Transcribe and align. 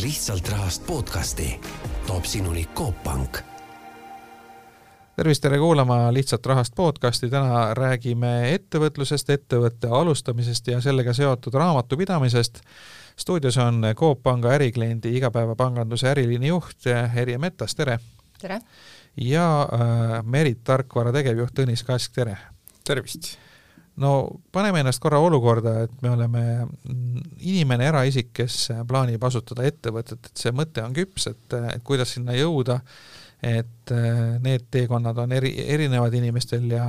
lihtsalt 0.00 0.48
rahast 0.48 0.86
podcasti 0.86 1.60
toob 2.06 2.24
sinuni 2.24 2.64
Coop 2.74 3.02
Pank 3.02 3.38
tervist, 5.16 5.42
tere 5.42 5.58
kuulama 5.58 6.12
Lihtsalt 6.12 6.46
Rahast 6.46 6.74
podcasti, 6.76 7.30
täna 7.32 7.74
räägime 7.74 8.52
ettevõtlusest, 8.54 9.30
ettevõtte 9.30 9.88
alustamisest 9.88 10.68
ja 10.68 10.80
sellega 10.80 11.14
seotud 11.16 11.54
raamatupidamisest. 11.54 12.60
stuudios 13.16 13.56
on 13.56 13.86
Coop 13.96 14.22
Panga 14.22 14.52
ärikliendi 14.52 15.16
igapäevapanganduse 15.16 16.10
äriliini 16.10 16.48
juht 16.52 16.86
Erje 17.14 17.38
Metas, 17.38 17.74
tere! 17.74 17.98
tere! 18.40 18.60
ja 19.16 19.68
äh, 19.72 20.22
Merit 20.24 20.64
Tarkvara 20.64 21.12
tegevjuht 21.12 21.54
Tõnis 21.56 21.84
Kask, 21.86 22.12
tere! 22.12 22.38
tervist! 22.84 23.38
No 24.02 24.12
paneme 24.52 24.82
ennast 24.82 25.00
korra 25.02 25.20
olukorda, 25.24 25.76
et 25.86 26.02
me 26.04 26.12
oleme 26.12 26.42
inimene, 27.40 27.90
eraisik, 27.90 28.32
kes 28.36 28.70
plaanib 28.88 29.22
asutada 29.24 29.66
ettevõtet, 29.68 30.30
et 30.30 30.42
see 30.42 30.52
mõte 30.56 30.84
on 30.84 30.96
küps, 30.96 31.30
et, 31.32 31.60
et 31.76 31.86
kuidas 31.86 32.16
sinna 32.16 32.36
jõuda 32.36 32.80
äh,, 32.80 32.98
et 33.44 33.92
äh, 33.92 34.38
need 34.40 34.66
teekonnad 34.72 35.18
on 35.20 35.32
eri, 35.36 35.52
erinevad 35.68 36.14
inimestel 36.16 36.70
ja, 36.72 36.86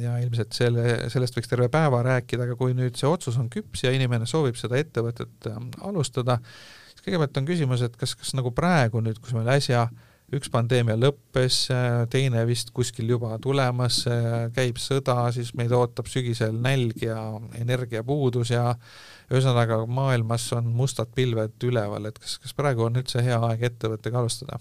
ja 0.00 0.16
ilmselt 0.20 0.56
selle, 0.56 0.96
sellest 1.12 1.38
võiks 1.38 1.48
terve 1.48 1.70
päeva 1.72 2.02
rääkida, 2.04 2.44
aga 2.44 2.56
kui 2.58 2.74
nüüd 2.76 2.98
see 3.00 3.08
otsus 3.08 3.38
on 3.40 3.48
küps 3.52 3.86
ja 3.86 3.94
inimene 3.96 4.28
soovib 4.28 4.58
seda 4.60 4.76
ettevõtet 4.80 5.48
äh, 5.48 5.56
alustada, 5.88 6.38
siis 6.92 7.06
kõigepealt 7.06 7.40
on 7.40 7.48
küsimus, 7.48 7.86
et 7.86 7.96
kas, 7.96 8.12
kas 8.18 8.34
nagu 8.36 8.52
praegu 8.56 9.00
nüüd, 9.04 9.22
kus 9.22 9.32
meil 9.36 9.48
äsja 9.56 9.86
üks 10.34 10.50
pandeemia 10.50 10.96
lõppes, 10.98 11.58
äh, 11.70 12.04
teine 12.10 12.42
vist 12.48 12.72
kuskil 12.74 13.12
juba 13.14 13.36
tulemas, 13.42 14.00
käib 14.56 14.80
sõda, 14.82 15.18
siis 15.36 15.52
meid 15.54 15.74
ootab 15.76 16.10
sügisel 16.10 16.56
nälg 16.58 17.04
ja 17.04 17.18
energiapuudus 17.60 18.50
ja 18.50 18.72
ühesõnaga 19.30 19.84
maailmas 19.86 20.48
on 20.56 20.72
mustad 20.74 21.12
pilved 21.14 21.62
üleval, 21.68 22.10
et 22.10 22.18
kas, 22.18 22.38
kas 22.42 22.56
praegu 22.58 22.88
on 22.88 22.98
üldse 23.02 23.22
hea 23.22 23.38
aeg 23.50 23.68
ettevõttega 23.70 24.22
alustada? 24.22 24.58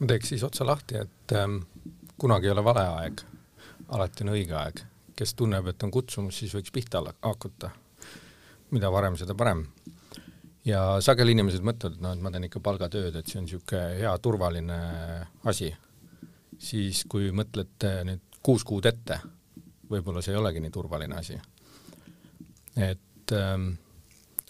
ma 0.00 0.08
teeks 0.08 0.32
siis 0.32 0.44
otsa 0.46 0.64
lahti, 0.66 0.96
et 0.96 1.34
ähm, 1.36 1.60
kunagi 2.20 2.48
ei 2.48 2.54
ole 2.54 2.64
vale 2.64 2.86
aeg, 2.96 3.22
alati 3.96 4.24
on 4.24 4.32
õige 4.34 4.56
aeg. 4.56 4.82
kes 5.20 5.34
tunneb, 5.36 5.66
et 5.68 5.82
on 5.84 5.90
kutsumus, 5.92 6.38
siis 6.40 6.54
võiks 6.56 6.72
pihta 6.72 7.02
hakata. 7.04 7.70
mida 8.70 8.90
varem, 8.92 9.16
seda 9.16 9.34
parem. 9.34 9.66
Ja 10.70 10.82
sageli 11.04 11.34
inimesed 11.36 11.64
mõtlevad, 11.66 11.98
et 11.98 12.04
noh, 12.04 12.14
et 12.14 12.24
ma 12.24 12.32
teen 12.32 12.46
ikka 12.48 12.62
palgatööd, 12.64 13.16
et 13.16 13.28
see 13.28 13.40
on 13.40 13.46
niisugune 13.46 13.84
hea 14.00 14.14
turvaline 14.22 14.80
asi. 15.50 15.74
siis 16.60 17.04
kui 17.08 17.30
mõtlete 17.32 17.92
nüüd 18.04 18.40
kuus 18.44 18.64
kuud 18.68 18.86
ette, 18.86 19.20
võib-olla 19.90 20.22
see 20.22 20.34
ei 20.34 20.40
olegi 20.40 20.60
nii 20.60 20.74
turvaline 20.74 21.16
asi. 21.16 21.38
et 22.76 23.36
ähm, 23.36 23.72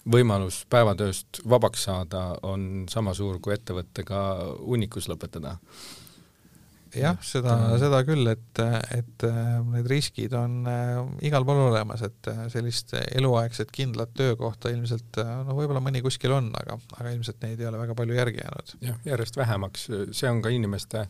võimalus 0.09 0.65
päevatööst 0.69 1.41
vabaks 1.49 1.83
saada 1.83 2.23
on 2.47 2.85
sama 2.89 3.13
suur 3.13 3.39
kui 3.39 3.53
ettevõttega 3.53 4.21
hunnikus 4.59 5.09
lõpetada. 5.11 5.57
Jah, 6.95 7.17
seda, 7.25 7.55
seda 7.81 8.01
küll, 8.07 8.27
et, 8.31 8.61
et 8.95 9.25
need 9.71 9.89
riskid 9.89 10.33
on 10.37 10.61
äh, 10.69 10.95
igal 11.27 11.45
pool 11.47 11.63
olemas, 11.69 12.03
et 12.07 12.31
sellist 12.53 12.95
eluaegset 13.01 13.71
kindlat 13.75 14.13
töökohta 14.17 14.73
ilmselt 14.73 15.21
noh, 15.21 15.53
võib-olla 15.57 15.83
mõni 15.83 16.03
kuskil 16.05 16.35
on, 16.35 16.51
aga, 16.61 16.79
aga 16.97 17.13
ilmselt 17.15 17.43
neid 17.45 17.61
ei 17.61 17.69
ole 17.69 17.81
väga 17.81 17.97
palju 17.97 18.17
järgi 18.17 18.43
jäänud. 18.43 18.73
jah, 18.87 19.03
järjest 19.13 19.37
vähemaks, 19.39 19.87
see 20.11 20.31
on 20.31 20.41
ka 20.41 20.53
inimeste 20.53 21.05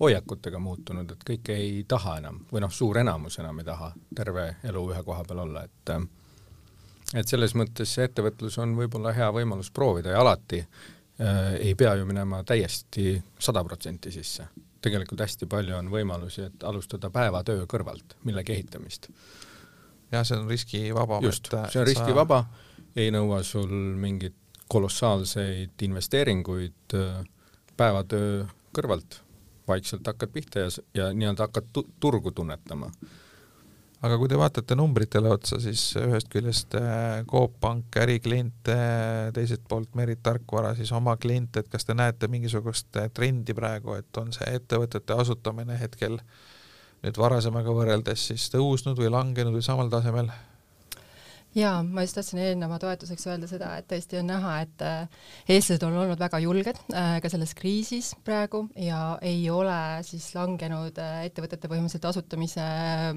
hoiakutega 0.00 0.58
muutunud, 0.58 1.10
et 1.12 1.22
kõik 1.26 1.52
ei 1.54 1.84
taha 1.88 2.16
enam 2.22 2.42
või 2.50 2.64
noh, 2.64 2.72
suur 2.72 2.98
enamus 3.02 3.38
enam 3.38 3.60
ei 3.62 3.68
taha 3.68 3.92
terve 4.16 4.48
elu 4.66 4.82
ühe 4.90 5.04
koha 5.06 5.22
peal 5.28 5.44
olla, 5.44 5.62
et 5.68 5.94
äh, 5.94 6.02
et 7.14 7.28
selles 7.28 7.54
mõttes 7.58 7.92
see 7.92 8.06
ettevõtlus 8.08 8.58
on 8.62 8.74
võib-olla 8.78 9.12
hea 9.16 9.28
võimalus 9.34 9.70
proovida 9.74 10.14
ja 10.14 10.20
alati 10.22 10.62
äh, 10.62 11.54
ei 11.60 11.74
pea 11.78 11.94
ju 12.00 12.06
minema 12.08 12.42
täiesti 12.44 13.16
sada 13.38 13.64
protsenti 13.64 14.12
sisse. 14.14 14.48
Tegelikult 14.82 15.22
hästi 15.24 15.48
palju 15.50 15.76
on 15.78 15.90
võimalusi, 15.92 16.46
et 16.50 16.64
alustada 16.66 17.10
päevatöö 17.14 17.66
kõrvalt 17.70 18.16
millegi 18.28 18.56
ehitamist. 18.56 19.08
jah, 20.12 20.26
see 20.26 20.38
on 20.38 20.48
riskivaba. 20.50 21.20
just, 21.24 21.50
see 21.72 21.80
on 21.80 21.88
riskivaba 21.88 22.44
sa..., 22.44 22.86
ei 22.96 23.10
nõua 23.14 23.42
sul 23.46 23.72
mingeid 23.96 24.36
kolossaalseid 24.72 25.82
investeeringuid, 25.82 26.96
äh, 26.96 27.24
päevatöö 27.76 28.46
kõrvalt, 28.76 29.20
vaikselt 29.68 30.06
hakkad 30.06 30.32
pihta 30.32 30.64
ja, 30.64 30.70
ja 30.94 31.10
nii-öelda 31.12 31.48
hakkad 31.48 31.68
tu 31.72 31.86
turgu 32.00 32.32
tunnetama 32.32 32.90
aga 34.02 34.18
kui 34.18 34.30
te 34.30 34.38
vaatate 34.38 34.76
numbritele 34.78 35.30
otsa, 35.30 35.58
siis 35.62 35.82
ühest 36.00 36.30
küljest 36.32 36.74
äh, 36.78 37.22
Coop 37.30 37.58
Pank 37.62 37.98
ärikliente, 38.02 38.76
teiselt 39.36 39.62
poolt 39.70 39.94
Merit 39.98 40.22
Tarkvara 40.26 40.74
siis 40.78 40.90
oma 40.96 41.16
kliente, 41.22 41.62
et 41.62 41.70
kas 41.72 41.86
te 41.86 41.94
näete 41.98 42.30
mingisugust 42.32 42.98
äh, 42.98 43.10
trendi 43.14 43.54
praegu, 43.54 43.94
et 43.98 44.22
on 44.22 44.32
see 44.34 44.48
ettevõtete 44.58 45.18
asutamine 45.22 45.78
hetkel 45.78 46.18
nüüd 47.02 47.18
varasemaga 47.18 47.74
võrreldes 47.74 48.30
siis 48.30 48.48
tõusnud 48.54 48.98
või 48.98 49.10
langenud 49.14 49.54
või 49.54 49.66
samal 49.66 49.90
tasemel? 49.92 50.30
Jaa, 51.52 51.82
ma 51.84 52.00
just 52.04 52.16
tahtsin 52.16 52.40
eelneva 52.40 52.78
toetuseks 52.80 53.26
öelda 53.28 53.48
seda, 53.50 53.74
et 53.76 53.86
tõesti 53.90 54.16
on 54.22 54.28
näha, 54.30 54.52
et 54.64 54.84
äh, 54.86 55.18
eestlased 55.52 55.82
on 55.84 55.98
olnud 56.00 56.20
väga 56.20 56.40
julged 56.40 56.78
äh, 56.96 57.16
ka 57.20 57.28
selles 57.28 57.52
kriisis 57.58 58.12
praegu 58.24 58.62
ja 58.80 59.18
ei 59.24 59.42
ole 59.52 59.76
siis 60.06 60.30
langenud 60.36 60.96
äh, 61.02 61.26
ettevõtete 61.28 61.68
põhimõtteliselt 61.68 62.08
asutamise 62.08 62.64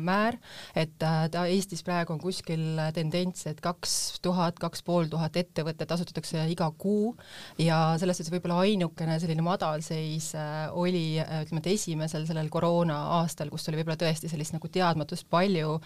määr, 0.02 0.40
et 0.76 0.98
ta 1.00 1.46
Eestis 1.48 1.84
praegu 1.86 2.16
on 2.16 2.20
kuskil 2.20 2.82
tendents, 2.96 3.46
et 3.48 3.62
kaks 3.64 4.20
tuhat, 4.26 4.60
kaks 4.60 4.84
pool 4.84 5.08
tuhat 5.12 5.38
ettevõtet 5.40 5.92
asutatakse 5.96 6.44
iga 6.52 6.68
kuu 6.78 7.14
ja 7.62 7.96
selles 8.02 8.20
suhtes 8.20 8.34
võib-olla 8.34 8.60
ainukene 8.66 9.18
selline 9.22 9.46
madalseis 9.46 10.32
oli 10.76 11.22
ütleme, 11.22 11.64
et 11.64 11.72
esimesel 11.76 12.28
sellel 12.28 12.52
koroona 12.52 12.98
aastal, 13.22 13.52
kus 13.54 13.70
oli 13.70 13.80
võib-olla 13.80 14.00
tõesti 14.02 14.32
sellist 14.32 14.56
nagu 14.56 14.68
teadmatust 14.72 15.30
palju, 15.32 15.78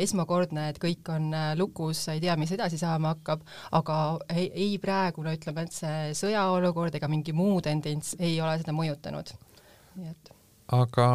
esmakordne, 0.00 0.68
et 0.72 0.80
kõik 0.82 1.10
on 1.12 1.30
lukus, 1.58 1.73
sa 2.06 2.14
ei 2.14 2.22
tea, 2.22 2.36
mis 2.40 2.52
edasi 2.54 2.78
saama 2.80 3.14
hakkab, 3.14 3.42
aga 3.78 3.98
ei, 4.34 4.50
ei 4.66 4.78
praegu 4.82 5.24
no 5.24 5.34
ütleme, 5.34 5.66
et 5.66 5.74
see 5.74 6.14
sõjaolukord 6.18 6.94
ega 6.98 7.10
mingi 7.10 7.34
muu 7.36 7.60
tendents 7.64 8.14
ei 8.20 8.38
ole 8.40 8.56
seda 8.62 8.76
mõjutanud, 8.76 9.34
nii 9.98 10.14
et. 10.14 10.32
Aga 10.72 11.06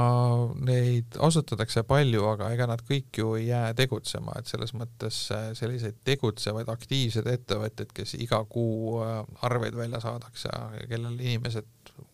neid 0.61 1.15
asutatakse 1.25 1.81
palju, 1.89 2.21
aga 2.29 2.51
ega 2.53 2.67
nad 2.69 2.83
kõik 2.85 3.17
ju 3.17 3.31
ei 3.39 3.47
jää 3.47 3.73
tegutsema, 3.79 4.35
et 4.37 4.51
selles 4.51 4.75
mõttes 4.77 5.23
äh, 5.33 5.47
selliseid 5.57 5.97
tegutsevaid 6.05 6.69
aktiivseid 6.69 7.31
ettevõtteid, 7.33 7.89
kes 7.97 8.13
iga 8.21 8.43
kuu 8.45 8.99
äh, 9.01 9.23
arveid 9.49 9.73
välja 9.79 10.03
saadakse 10.05 10.53
kellel 10.91 11.17
inimesed, 11.17 11.65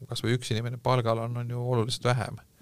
kas 0.08 0.24
või 0.24 0.38
üks 0.38 0.56
inimene 0.56 0.80
palgal 0.80 1.26
on, 1.26 1.36
on 1.44 1.52
ju 1.52 1.66
oluliselt 1.76 2.08
vähem. 2.08 2.40
Äh, 2.40 2.55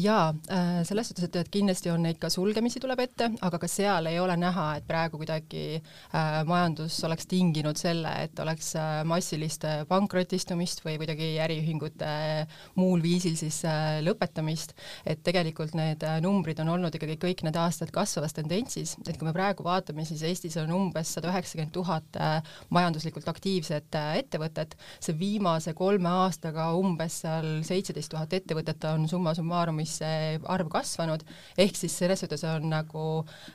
jaa, 0.00 0.34
äh, 0.50 0.80
selles 0.88 1.08
suhtes, 1.10 1.26
et, 1.28 1.36
et 1.36 1.50
kindlasti 1.52 1.90
on 1.92 2.02
neid 2.06 2.18
ka 2.20 2.30
sulgemisi 2.32 2.80
tuleb 2.80 3.02
ette, 3.04 3.28
aga 3.44 3.58
ka 3.60 3.68
seal 3.70 4.08
ei 4.08 4.18
ole 4.20 4.36
näha, 4.40 4.68
et 4.78 4.86
praegu 4.88 5.20
kuidagi 5.20 5.64
äh, 5.78 6.40
majandus 6.48 6.96
oleks 7.04 7.28
tinginud 7.30 7.76
selle, 7.80 8.12
et 8.24 8.38
oleks 8.42 8.72
äh, 8.80 9.02
massilist 9.08 9.66
pankrotistumist 9.88 10.82
või 10.86 10.96
kuidagi 11.00 11.34
äriühingute 11.44 12.08
äh, 12.08 12.60
muul 12.80 13.02
viisil 13.04 13.36
siis 13.38 13.62
äh, 13.68 14.00
lõpetamist, 14.04 14.74
et 15.06 15.22
tegelikult 15.24 15.76
need 15.78 16.02
äh, 16.06 16.18
numbrid 16.24 16.60
on 16.62 16.72
olnud 16.74 16.94
ikkagi 16.96 17.18
kõik 17.20 17.44
need 17.46 17.58
aastad 17.60 17.92
kasvavas 17.94 18.36
tendentsis, 18.36 18.96
et 19.06 19.18
kui 19.18 19.28
me 19.28 19.34
praegu 19.36 19.66
vaatame, 19.66 20.06
siis 20.08 20.24
Eestis 20.26 20.56
on 20.62 20.72
umbes 20.76 21.12
sada 21.16 21.32
üheksakümmend 21.32 21.74
tuhat 21.74 22.18
äh, 22.20 22.40
majanduslikult 22.74 23.28
aktiivset 23.32 23.98
äh, 23.98 24.16
ettevõtet, 24.22 24.76
see 25.02 25.16
viimase 25.18 25.76
kolme 25.76 26.10
aastaga 26.24 26.70
umbes 26.78 27.20
seal 27.22 27.60
seitseteist 27.66 28.12
tuhat 28.12 28.32
ettevõtet 28.36 28.84
on 28.90 29.06
summa 29.10 29.34
summarumis 29.52 29.98
see 30.00 30.40
arv 30.48 30.70
kasvanud, 30.72 31.22
ehk 31.60 31.76
siis 31.76 31.96
selles 32.00 32.22
suhtes 32.24 32.44
on 32.48 32.68
nagu 32.72 33.06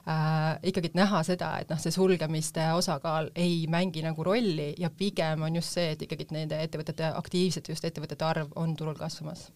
äh, 0.08 0.58
ikkagi 0.70 0.94
näha 0.98 1.24
seda, 1.26 1.56
et 1.62 1.70
noh, 1.70 1.80
see 1.82 1.94
sulgemiste 1.94 2.64
osakaal 2.78 3.32
ei 3.36 3.66
mängi 3.70 4.06
nagu 4.06 4.24
rolli 4.24 4.74
ja 4.78 4.90
pigem 4.90 5.48
on 5.48 5.58
just 5.58 5.74
see, 5.74 5.94
et 5.96 6.04
ikkagi 6.06 6.30
nende 6.32 6.60
ettevõtete, 6.62 7.14
aktiivsete 7.18 7.74
just 7.74 7.88
ettevõtete 7.88 8.26
arv 8.26 8.54
on 8.56 8.76
turul 8.78 8.98
kasvamas. 8.98 9.50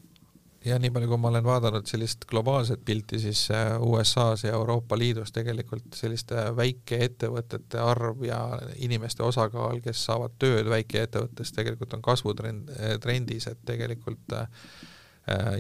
Ja 0.62 0.76
nii 0.78 0.92
palju, 0.94 1.08
kui 1.10 1.18
ma 1.18 1.32
olen 1.32 1.42
vaadanud 1.42 1.88
sellist 1.90 2.28
globaalset 2.30 2.84
pilti, 2.86 3.18
siis 3.20 3.48
äh, 3.50 3.74
USA-s 3.82 4.44
ja 4.46 4.54
Euroopa 4.54 4.98
Liidus 4.98 5.34
tegelikult 5.34 5.98
selliste 5.98 6.52
väikeettevõtete 6.58 7.82
arv 7.82 8.22
ja 8.28 8.44
inimeste 8.78 9.26
osakaal, 9.26 9.82
kes 9.82 10.06
saavad 10.06 10.38
tööd 10.42 10.70
väikeettevõttes, 10.70 11.54
tegelikult 11.58 11.98
on 11.98 12.06
kasvutrend, 12.06 12.70
trendis, 13.02 13.50
et 13.50 13.66
tegelikult 13.66 14.38
äh, 14.38 14.46
Äh, 14.46 14.91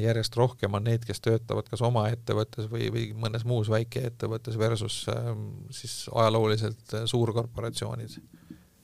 järjest 0.01 0.35
rohkem 0.35 0.73
on 0.73 0.83
neid, 0.83 1.03
kes 1.05 1.21
töötavad 1.21 1.67
kas 1.69 1.83
oma 1.85 2.07
ettevõttes 2.09 2.65
või, 2.71 2.89
või 2.93 3.03
mõnes 3.13 3.45
muus 3.45 3.69
väikeettevõttes 3.69 4.57
versus 4.57 5.03
ähm, 5.13 5.47
siis 5.69 6.07
ajalooliselt 6.09 6.95
äh, 6.97 7.05
suurkorporatsioonid. 7.05 8.17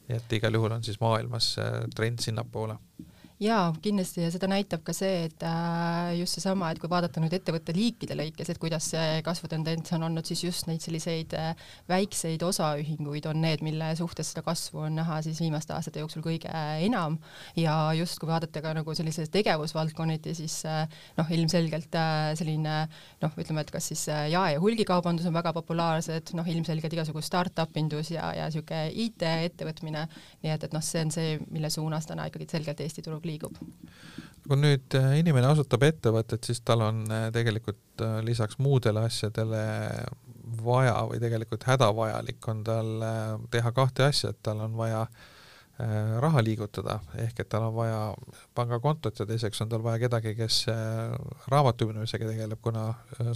nii 0.07 0.17
et 0.17 0.33
igal 0.37 0.53
juhul 0.53 0.71
on 0.71 0.83
siis 0.85 0.99
maailmas 1.01 1.55
trend 1.95 2.21
sinnapoole 2.23 2.77
jaa, 3.37 3.69
kindlasti 3.85 4.23
ja 4.23 4.31
seda 4.33 4.47
näitab 4.49 4.81
ka 4.85 4.93
see, 4.97 5.27
et 5.27 5.43
äh, 5.45 6.15
just 6.17 6.37
seesama, 6.37 6.71
et 6.73 6.79
kui 6.81 6.89
vaadata 6.89 7.21
nüüd 7.21 7.35
ettevõtte 7.37 7.75
liikide 7.75 8.15
lõikes, 8.17 8.49
et 8.49 8.59
kuidas 8.61 8.87
see 8.93 9.19
kasvutendents 9.25 9.93
on 9.93 10.07
olnud, 10.07 10.25
siis 10.25 10.41
just 10.41 10.65
neid 10.69 10.81
selliseid 10.81 11.35
äh, 11.37 11.51
väikseid 11.89 12.41
osaühinguid 12.47 13.27
on 13.29 13.41
need, 13.43 13.61
mille 13.65 13.91
suhtes 13.99 14.31
seda 14.33 14.41
kasvu 14.47 14.81
on 14.87 14.97
näha 14.97 15.19
siis 15.25 15.41
viimaste 15.43 15.75
aastate 15.75 16.01
jooksul 16.01 16.25
kõige 16.25 16.49
enam. 16.85 17.19
Ja 17.57 17.75
just 17.97 18.17
kui 18.17 18.29
vaadata 18.29 18.63
ka 18.65 18.73
nagu 18.79 18.97
sellises 18.97 19.29
tegevusvaldkonniti, 19.33 20.33
siis 20.37 20.57
noh, 21.17 21.29
ilmselgelt 21.37 21.93
selline 22.39 22.79
noh, 23.21 23.37
ütleme, 23.37 23.61
et 23.61 23.73
kas 23.73 23.91
siis 23.91 24.07
jae- 24.09 24.55
ja 24.55 24.63
hulgikaubandus 24.63 25.29
on 25.29 25.37
väga 25.37 25.53
populaarsed, 25.53 26.33
noh 26.37 26.49
ilmselgelt 26.49 26.97
igasugu 26.97 27.21
startup 27.25 27.77
indus 27.77 28.11
ja, 28.15 28.31
ja 28.33 28.49
niisugune 28.49 28.89
IT-ettevõtmine, 29.05 30.07
nii 30.41 30.55
et, 30.55 30.65
et 30.65 30.73
noh, 30.73 30.83
see 30.85 31.05
on 31.05 31.13
see, 31.13 31.37
mille 31.53 31.69
suunas 31.73 32.09
täna 32.09 32.25
ikkagi 32.31 32.49
selgelt 32.49 32.81
Eesti 32.81 33.05
turg 33.05 33.26
liigub. 33.27 33.57
kui 34.47 34.59
nüüd 34.61 34.95
äh, 34.95 35.17
inimene 35.19 35.49
asutab 35.51 35.83
ettevõtet, 35.83 36.47
siis 36.47 36.61
tal 36.63 36.85
on 36.85 37.01
äh, 37.11 37.25
tegelikult 37.35 38.03
äh, 38.03 38.19
lisaks 38.23 38.59
muudele 38.63 39.03
asjadele 39.09 39.63
vaja 40.63 41.01
või 41.09 41.19
tegelikult 41.19 41.65
hädavajalik 41.67 42.47
on 42.47 42.61
tal 42.63 42.93
teha 43.51 43.73
kahte 43.75 44.07
asja, 44.07 44.31
et 44.31 44.39
tal 44.43 44.63
on 44.63 44.77
vaja 44.79 45.03
raha 46.23 46.41
liigutada, 46.41 46.95
ehk 47.21 47.43
et 47.43 47.49
tal 47.51 47.67
on 47.67 47.75
vaja 47.75 47.99
pangakontot 48.57 49.19
ja 49.19 49.27
teiseks 49.29 49.59
on 49.61 49.69
tal 49.69 49.83
vaja 49.85 49.99
kedagi, 50.07 50.31
kes 50.39 50.63
raamatupidamisega 51.53 52.31
tegeleb, 52.31 52.57
kuna 52.63 52.87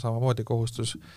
samamoodi 0.01 0.47
kohustus 0.47 0.95
äh, 0.95 1.11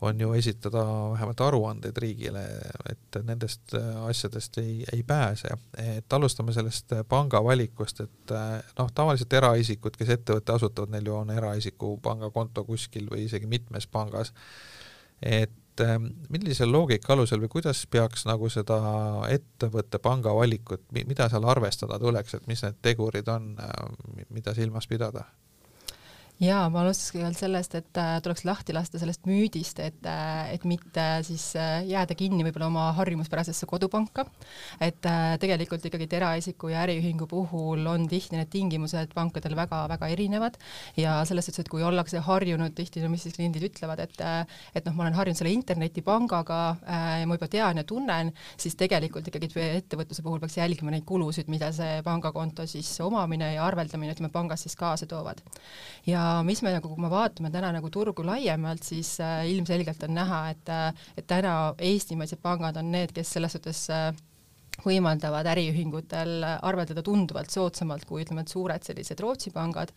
on 0.00 0.20
ju 0.20 0.32
esitada 0.32 0.84
vähemalt 1.12 1.40
aruandeid 1.40 1.96
riigile, 1.96 2.42
et 2.90 3.18
nendest 3.24 3.74
äh, 3.74 4.04
asjadest 4.08 4.58
ei, 4.58 4.84
ei 4.92 5.02
pääse. 5.02 5.48
et 5.78 6.12
alustame 6.12 6.52
sellest 6.52 6.92
äh, 6.92 7.04
panga 7.08 7.44
valikust, 7.44 8.00
et 8.00 8.32
äh, 8.32 8.62
noh, 8.78 8.92
tavaliselt 8.94 9.32
eraisikud, 9.32 9.96
kes 9.96 10.14
ettevõtte 10.16 10.56
asutavad, 10.56 10.92
neil 10.94 11.06
ju 11.06 11.16
on 11.16 11.30
eraisiku 11.30 11.98
pangakonto 12.02 12.64
kuskil 12.64 13.10
või 13.12 13.26
isegi 13.28 13.46
mitmes 13.46 13.86
pangas. 13.86 14.32
et 15.22 15.50
millise 16.28 16.66
loogika 16.66 17.12
alusel 17.12 17.40
või 17.40 17.48
kuidas 17.48 17.86
peaks 17.86 18.26
nagu 18.28 18.48
seda 18.52 18.80
ettevõtte 19.28 19.98
panga 19.98 20.34
valikut, 20.36 20.82
mida 20.92 21.28
seal 21.28 21.44
arvestada 21.44 21.98
tuleks, 21.98 22.34
et 22.34 22.46
mis 22.46 22.62
need 22.62 22.80
tegurid 22.82 23.28
on, 23.28 23.54
mida 24.28 24.54
silmas 24.54 24.88
pidada? 24.88 25.24
Jaa, 26.40 26.68
ma 26.72 26.80
alustaks 26.80 27.12
kõigepealt 27.12 27.38
sellest, 27.38 27.74
et 27.76 27.98
äh, 28.00 28.14
tuleks 28.24 28.46
lahti 28.48 28.72
lasta 28.72 29.00
sellest 29.00 29.26
müüdist, 29.28 29.80
et, 29.84 29.98
äh, 30.08 30.54
et 30.54 30.64
mitte 30.68 31.04
siis 31.26 31.50
äh, 31.60 31.82
jääda 31.88 32.16
kinni 32.16 32.46
võib-olla 32.46 32.70
oma 32.70 32.86
harjumuspärasesse 32.96 33.68
kodupanka, 33.68 34.24
et 34.80 35.04
tegelikult 35.42 35.84
ikkagi 35.86 36.08
eraisiku 36.16 36.70
ja 36.72 36.80
äriühingu 36.86 37.28
puhul 37.28 37.84
on 37.90 38.06
tihti 38.08 38.38
need 38.38 38.48
tingimused 38.52 39.12
pankadel 39.16 39.56
väga-väga 39.58 40.08
erinevad 40.14 40.56
ja 40.96 41.18
selles 41.28 41.50
suhtes, 41.50 41.66
et 41.66 41.72
kui 41.72 41.84
ollakse 41.84 42.22
harjunud 42.24 42.72
tihti, 42.76 43.04
no 43.04 43.12
mis 43.12 43.26
siis 43.26 43.36
kliendid 43.36 43.68
ütlevad, 43.68 44.00
et 44.06 44.16
et 44.20 44.86
noh, 44.86 44.96
ma 44.96 45.04
olen 45.06 45.16
harjunud 45.18 45.38
selle 45.38 45.52
internetipangaga 45.52 46.60
ja 47.20 47.28
ma 47.28 47.36
juba 47.36 47.48
tean 47.52 47.80
ja 47.80 47.84
tunnen, 47.84 48.32
siis 48.60 48.76
tegelikult 48.80 49.28
ikkagi 49.28 49.50
ettevõtluse 49.66 50.24
puhul 50.24 50.40
peaks 50.42 50.56
jälgima 50.60 50.94
neid 50.94 51.04
kulusid, 51.08 51.50
mida 51.52 51.70
see 51.76 52.00
pangakonto 52.06 52.66
siis 52.70 52.90
omamine 53.04 53.54
ja 53.54 53.64
arveldamine, 53.66 54.14
ütleme, 54.16 54.32
pangas 54.32 54.64
siis 54.66 54.76
kaasa 54.78 55.08
toovad. 55.10 55.42
ja 56.06 56.29
mis 56.46 56.62
me 56.64 56.72
nagu, 56.74 56.90
kui 56.90 57.02
me 57.02 57.10
vaatame 57.12 57.50
täna 57.52 57.72
nagu 57.76 57.90
turgu 57.92 58.24
laiemalt, 58.26 58.84
siis 58.86 59.14
äh, 59.24 59.44
ilmselgelt 59.52 60.02
on 60.06 60.16
näha, 60.16 60.40
et, 60.54 60.72
äh, 60.72 61.06
et 61.16 61.26
täna 61.30 61.54
eestimaised 61.90 62.42
pangad 62.42 62.78
on 62.80 62.90
need, 62.92 63.14
kes 63.16 63.36
selles 63.36 63.56
suhtes 63.56 63.86
äh, 63.94 64.10
võimaldavad 64.84 65.46
äriühingutel 65.52 66.44
arveldada 66.44 67.02
tunduvalt 67.04 67.52
soodsamalt 67.52 68.06
kui 68.08 68.24
ütleme, 68.24 68.44
et 68.44 68.52
suured 68.52 68.84
sellised 68.86 69.20
Rootsi 69.22 69.52
pangad. 69.54 69.92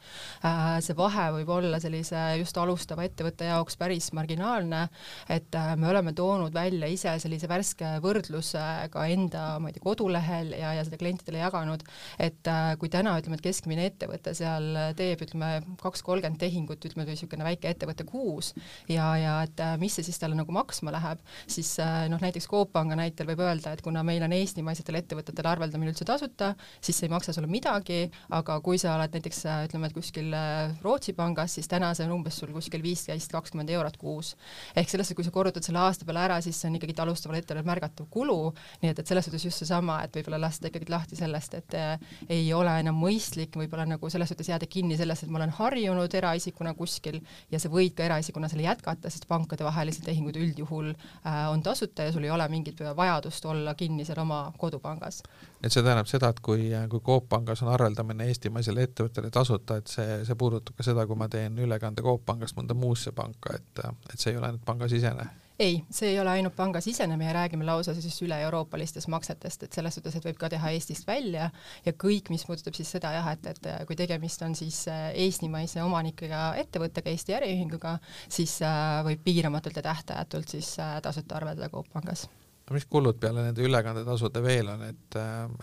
Äh, 0.46 0.78
see 0.84 0.96
vahe 0.98 1.30
võib 1.38 1.52
olla 1.56 1.80
sellise 1.84 2.22
just 2.40 2.58
alustava 2.60 3.06
ettevõtte 3.08 3.48
jaoks 3.50 3.78
päris 3.80 4.12
marginaalne, 4.16 4.86
et 5.32 5.56
äh, 5.58 5.74
me 5.80 5.90
oleme 5.92 6.14
toonud 6.18 6.54
välja 6.56 6.90
ise 6.92 7.16
sellise 7.24 7.50
värske 7.52 7.96
võrdluse 8.04 8.64
ka 8.94 9.08
enda, 9.12 9.46
ma 9.64 9.72
ei 9.72 9.78
tea, 9.78 9.86
kodulehel 9.86 10.54
ja, 10.58 10.74
ja 10.78 10.86
seda 10.86 11.00
klientidele 11.02 11.44
jaganud, 11.44 11.86
et 12.22 12.52
äh, 12.52 12.74
kui 12.82 12.92
täna 12.94 13.16
ütleme, 13.20 13.40
et 13.40 13.46
keskmine 13.46 13.88
ettevõte 13.92 14.36
seal 14.38 14.70
teeb, 15.00 15.24
ütleme, 15.28 15.54
kaks 15.82 16.04
kolmkümmend 16.06 16.42
tehingut, 16.42 16.84
ütleme, 16.86 17.08
niisugune 17.10 17.46
väike 17.48 17.72
ettevõte 17.74 18.06
kuus 18.08 18.54
ja, 18.92 19.08
ja 19.20 19.38
et 19.46 19.60
mis 19.82 19.96
see 19.98 20.06
siis 20.06 20.20
talle 20.22 20.38
nagu 20.38 20.54
maksma 20.56 20.94
läheb, 20.94 21.22
siis 21.50 21.76
noh, 22.12 22.22
näiteks 22.22 22.48
Coop 22.50 22.72
Panga 22.74 22.96
näitel 22.98 23.28
võib 23.30 23.44
öelda, 23.44 23.74
et 23.74 23.82
kuna 23.86 24.04
meil 24.06 24.24
on 24.26 24.34
Eestimaa 24.36 24.73
eestimaistel 24.74 24.98
ettevõtetel 25.00 25.48
arveldamine 25.48 25.92
üldse 25.92 26.06
tasuta, 26.06 26.54
siis 26.82 26.98
see 26.98 27.08
ei 27.08 27.14
maksa 27.14 27.34
sulle 27.34 27.48
midagi, 27.48 28.10
aga 28.34 28.60
kui 28.62 28.78
sa 28.82 28.96
oled 28.98 29.14
näiteks 29.14 29.44
ütleme, 29.68 29.88
et 29.88 29.96
kuskil 29.96 30.34
äh, 30.34 30.74
Rootsi 30.84 31.14
pangas, 31.14 31.56
siis 31.58 31.68
täna 31.68 31.94
see 31.94 32.06
on 32.08 32.18
umbes 32.18 32.38
sul 32.40 32.52
kuskil 32.54 32.84
viisteist, 32.84 33.32
kakskümmend 33.32 33.70
eurot 33.70 33.98
kuus. 33.98 34.36
ehk 34.76 34.90
selles 34.90 35.08
suhtes, 35.08 35.16
kui 35.16 35.26
sa 35.26 35.32
korrutad 35.32 35.64
selle 35.64 35.80
aasta 35.80 36.06
peale 36.06 36.24
ära, 36.24 36.40
siis 36.42 36.60
see 36.60 36.70
on 36.70 36.78
ikkagi 36.80 36.96
alustaval 37.04 37.40
ettevõttel 37.40 37.68
märgatav 37.68 38.08
kulu, 38.10 38.54
nii 38.82 38.92
et, 38.92 39.00
et 39.00 39.08
selles 39.08 39.28
suhtes 39.28 39.46
just 39.46 39.64
seesama, 39.64 40.02
et 40.04 40.16
võib-olla 40.16 40.42
lasta 40.42 40.70
ikkagi 40.70 40.92
lahti 40.92 41.20
sellest, 41.20 41.58
et 41.60 41.78
äh, 41.78 41.98
ei 42.30 42.48
ole 42.54 42.74
enam 42.84 42.98
mõistlik 43.00 43.56
võib-olla 43.60 43.86
nagu 43.90 44.10
selles 44.10 44.32
suhtes 44.32 44.50
jääda 44.52 44.70
kinni 44.70 44.98
sellest, 45.00 45.26
et 45.26 45.34
ma 45.34 45.42
olen 45.42 45.54
harjunud 45.60 46.20
eraisikuna 46.20 46.74
kuskil 46.78 47.20
ja 47.52 47.62
sa 47.62 47.72
võid 47.74 47.96
ka 47.98 48.08
eraisikuna 48.08 48.50
selle 48.52 48.68
jätkata, 48.68 49.12
sest 49.14 49.28
pankadevahelised 49.30 50.06
tehingud 50.08 50.38
üldjuhul 50.40 50.94
äh, 50.94 51.44
on 51.52 51.64
tasuta 51.64 52.08
ja 52.08 52.16
sul 52.16 52.26
ei 52.28 52.34
ole 52.34 52.48
mingit 52.52 52.80
vajadust 52.96 53.46
olla 53.46 53.76
kinni 53.78 54.06
seal 54.06 54.24
oma 54.24 54.46
kodupangas. 54.58 55.22
et 55.64 55.72
see 55.72 55.84
tähendab 55.84 56.10
seda, 56.10 56.30
et 56.34 56.40
kui, 56.40 56.70
kui 56.90 57.06
Coop 57.06 57.30
pangas 57.30 57.64
on 57.66 57.72
arveldamine 57.74 58.28
eestimaisele 58.32 58.88
ettevõttele 58.90 59.32
tasuta, 59.34 59.78
et 59.82 59.88
see, 59.88 60.24
see 60.28 60.40
puudutab 60.40 60.78
ka 60.78 60.88
seda, 60.88 61.08
kui 61.08 61.20
ma 61.20 61.30
teen 61.30 61.60
ülekande 61.60 62.06
Coop 62.06 62.26
pangast 62.26 62.58
mõnda 62.60 62.78
muusse 62.78 63.12
panka, 63.16 63.58
et, 63.60 63.86
et 64.14 64.20
see 64.20 64.34
ei 64.34 64.42
ole 64.42 64.52
ainult 64.52 64.66
pangasisene? 64.66 65.30
ei, 65.60 65.84
see 65.90 66.10
ei 66.10 66.20
ole 66.20 66.30
ainult 66.30 66.56
pangasisene, 66.56 67.18
me 67.18 67.34
räägime 67.34 67.66
lausa 67.66 67.94
siis 67.96 68.18
üle-euroopalistest 68.26 69.08
maksetest, 69.08 69.64
et 69.64 69.78
selles 69.78 69.96
suhtes, 69.96 70.16
et 70.18 70.26
võib 70.26 70.38
ka 70.42 70.50
teha 70.50 70.74
Eestist 70.74 71.08
välja 71.08 71.50
ja 71.86 71.94
kõik, 72.06 72.32
mis 72.34 72.46
puudutab 72.48 72.78
siis 72.78 72.92
seda 72.98 73.14
jah, 73.14 73.30
et, 73.36 73.50
et 73.54 73.72
kui 73.88 73.98
tegemist 74.00 74.42
on 74.46 74.58
siis 74.58 74.84
äh, 74.92 75.10
eestimaise 75.26 75.84
omanikega 75.86 76.46
ettevõttega, 76.64 77.14
Eesti 77.14 77.38
äriühinguga, 77.38 77.98
siis 78.30 78.60
äh, 78.66 79.02
võib 79.06 79.24
piiramatult 79.26 79.78
ja 79.78 79.86
tähtajatult 79.92 80.58
siis 80.58 80.76
äh, 80.82 80.98
tasuta 81.06 81.38
arveldada 81.40 81.70
Coop 81.74 81.92
pangas 81.94 82.28
mis 82.72 82.86
kulud 82.88 83.18
peale 83.20 83.44
nende 83.44 83.66
ülekandetasude 83.66 84.42
veel 84.44 84.70
on, 84.72 84.86
et, 84.88 85.18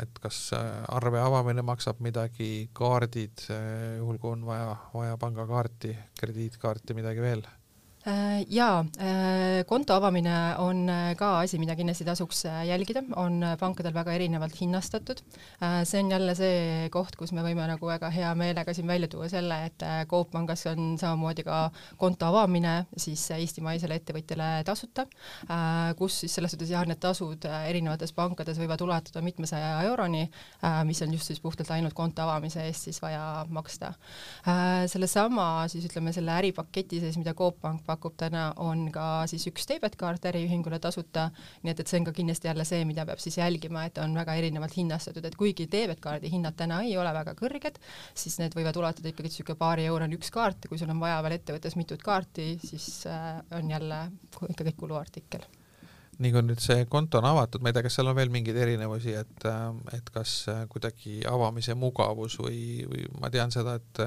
et 0.05 0.21
kas 0.21 0.41
arve 0.55 1.23
avamine 1.23 1.65
maksab 1.65 2.03
midagi, 2.05 2.69
kaardid, 2.77 3.47
juhul 4.01 4.21
kui 4.21 4.35
on 4.35 4.45
vaja, 4.45 4.75
vaja 4.93 5.17
pangakaarti, 5.21 5.95
krediitkaarti, 6.21 6.99
midagi 6.99 7.25
veel? 7.25 7.47
Äh, 8.09 8.47
jaa, 8.49 8.81
äh, 8.97 9.65
konto 9.69 9.93
avamine 9.93 10.57
on 10.57 10.89
äh, 10.89 11.15
ka 11.21 11.43
asi, 11.43 11.59
mida 11.61 11.75
kindlasti 11.77 12.07
tasuks 12.09 12.47
jälgida, 12.65 13.03
on 13.21 13.43
pankadel 13.61 13.93
väga 13.93 14.15
erinevalt 14.17 14.55
hinnastatud. 14.57 15.21
see 15.85 16.01
on 16.01 16.11
jälle 16.11 16.35
see 16.35 16.89
koht, 16.91 17.17
kus 17.17 17.33
me 17.37 17.43
võime 17.45 17.67
nagu 17.69 17.87
väga 17.87 18.09
hea 18.11 18.31
meelega 18.35 18.73
siin 18.73 18.87
välja 18.89 19.09
tuua 19.09 19.29
selle, 19.29 19.59
et 19.67 19.85
Coop 20.09 20.31
pangas 20.33 20.65
on 20.71 20.97
samamoodi 20.99 21.45
ka 21.45 21.59
konto 22.01 22.31
avamine 22.31 22.87
siis 22.97 23.27
eestimaisele 23.37 24.01
ettevõtjale 24.01 24.49
tasuta, 24.65 25.05
kus 25.99 26.23
siis 26.23 26.39
selles 26.39 26.57
suhtes 26.57 26.73
jah, 26.73 26.87
need 26.89 27.03
tasud 27.05 27.45
erinevates 27.69 28.17
pankades 28.17 28.57
võivad 28.63 28.81
ulatuda 28.81 29.21
mitmesaja 29.21 29.75
euroni, 29.91 30.25
mis 30.89 31.03
on 31.05 31.13
just 31.13 31.29
siis 31.29 31.41
puhtalt 31.45 31.71
ainult 31.77 31.95
konto 31.95 32.25
avamise 32.25 32.65
eest 32.65 32.89
siis 32.89 33.03
vaja 33.03 33.45
maksta. 33.49 33.93
sellesama 34.89 35.69
siis 35.69 35.85
ütleme 35.85 36.17
selle 36.17 36.33
äripaketi 36.39 37.05
sees, 37.05 37.21
mida 37.21 37.37
Coop 37.37 37.61
pank 37.61 37.90
pakub 37.91 38.17
täna, 38.21 38.51
on 38.63 38.87
ka 38.95 39.27
siis 39.31 39.47
üks 39.51 39.67
debetkaart 39.71 40.31
äriühingule 40.31 40.79
tasuta, 40.83 41.29
nii 41.65 41.75
et, 41.75 41.83
et 41.83 41.91
see 41.91 42.01
on 42.01 42.09
ka 42.09 42.15
kindlasti 42.17 42.51
jälle 42.51 42.67
see, 42.69 42.85
mida 42.89 43.05
peab 43.09 43.23
siis 43.23 43.41
jälgima, 43.41 43.85
et 43.91 43.99
on 44.03 44.15
väga 44.17 44.37
erinevalt 44.41 44.77
hinnastatud, 44.79 45.27
et 45.27 45.39
kuigi 45.39 45.67
debetkaardi 45.71 46.31
hinnad 46.33 46.59
täna 46.59 46.83
ei 46.87 46.97
ole 47.01 47.13
väga 47.17 47.35
kõrged, 47.39 47.81
siis 48.15 48.39
need 48.43 48.55
võivad 48.57 48.79
ulatuda 48.81 49.11
ikkagi 49.13 49.31
niisugune 49.31 49.59
paari 49.61 49.87
euroni 49.91 50.19
üks 50.19 50.33
kaart. 50.35 50.69
Kui 50.69 50.79
sul 50.81 50.93
on 50.93 51.01
vaja 51.03 51.21
veel 51.25 51.39
ettevõttes 51.39 51.77
mitut 51.79 52.03
kaarti, 52.05 52.53
siis 52.65 53.07
äh, 53.11 53.41
on 53.57 53.71
jälle 53.71 54.05
ikkagi 54.51 54.77
kuluartikkel. 54.79 55.47
Nii 56.21 56.35
kui 56.35 56.45
nüüd 56.45 56.61
see 56.61 56.85
konto 56.93 57.21
on 57.21 57.31
avatud, 57.31 57.63
ma 57.65 57.71
ei 57.71 57.77
tea, 57.77 57.87
kas 57.87 57.97
seal 57.97 58.11
on 58.11 58.17
veel 58.19 58.33
mingeid 58.33 58.59
erinevusi, 58.61 59.15
et, 59.17 59.47
äh, 59.49 59.69
et 59.97 60.11
kas 60.13 60.35
äh, 60.53 60.65
kuidagi 60.73 61.21
avamise 61.29 61.77
mugavus 61.79 62.37
või, 62.43 62.87
või 62.91 63.07
ma 63.23 63.33
tean 63.33 63.53
seda, 63.55 63.79
et 63.81 64.05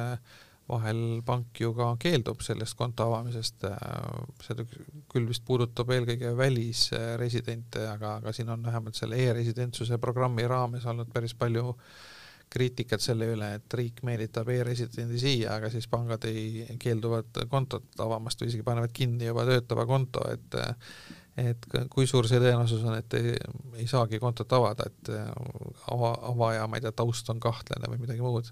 vahel 0.70 1.22
pank 1.25 1.60
ju 1.60 1.74
ka 1.75 1.89
keeldub 2.00 2.41
sellest 2.43 2.77
konto 2.79 3.08
avamisest, 3.10 3.65
see 4.46 4.65
küll 5.12 5.27
vist 5.27 5.43
puudutab 5.48 5.91
eelkõige 5.91 6.32
välisresidente, 6.39 7.84
aga, 7.91 8.17
aga 8.22 8.34
siin 8.36 8.51
on 8.53 8.63
vähemalt 8.63 8.98
selle 8.98 9.20
e-residentsuse 9.20 10.00
programmi 10.01 10.48
raames 10.48 10.88
olnud 10.88 11.12
päris 11.13 11.36
palju 11.36 11.75
kriitikat 12.53 13.01
selle 13.01 13.32
üle, 13.34 13.50
et 13.58 13.75
riik 13.75 14.03
meelitab 14.05 14.50
e-residendi 14.53 15.20
siia, 15.20 15.58
aga 15.58 15.72
siis 15.74 15.88
pangad 15.89 16.24
ei, 16.29 16.67
keelduvad 16.79 17.43
kontot 17.50 18.00
avamast 18.03 18.43
või 18.43 18.51
isegi 18.51 18.65
panevad 18.67 18.93
kinni 18.93 19.27
juba 19.32 19.48
töötava 19.50 19.88
konto, 19.89 20.25
et 20.32 20.60
et 21.34 21.65
kui 21.89 22.05
suur 22.05 22.27
see 22.29 22.38
tõenäosus 22.38 22.84
on, 22.86 22.93
et 23.00 23.13
ei, 23.17 23.32
ei 23.82 23.88
saagi 23.89 24.20
kontot 24.22 24.51
avada, 24.53 24.86
et 24.86 25.10
ava, 25.89 26.12
avaja, 26.29 26.67
ma 26.70 26.77
ei 26.77 26.86
tea, 26.86 26.93
taust 26.93 27.32
on 27.34 27.41
kahtlane 27.41 27.89
või 27.89 28.03
midagi 28.03 28.22
muud 28.22 28.51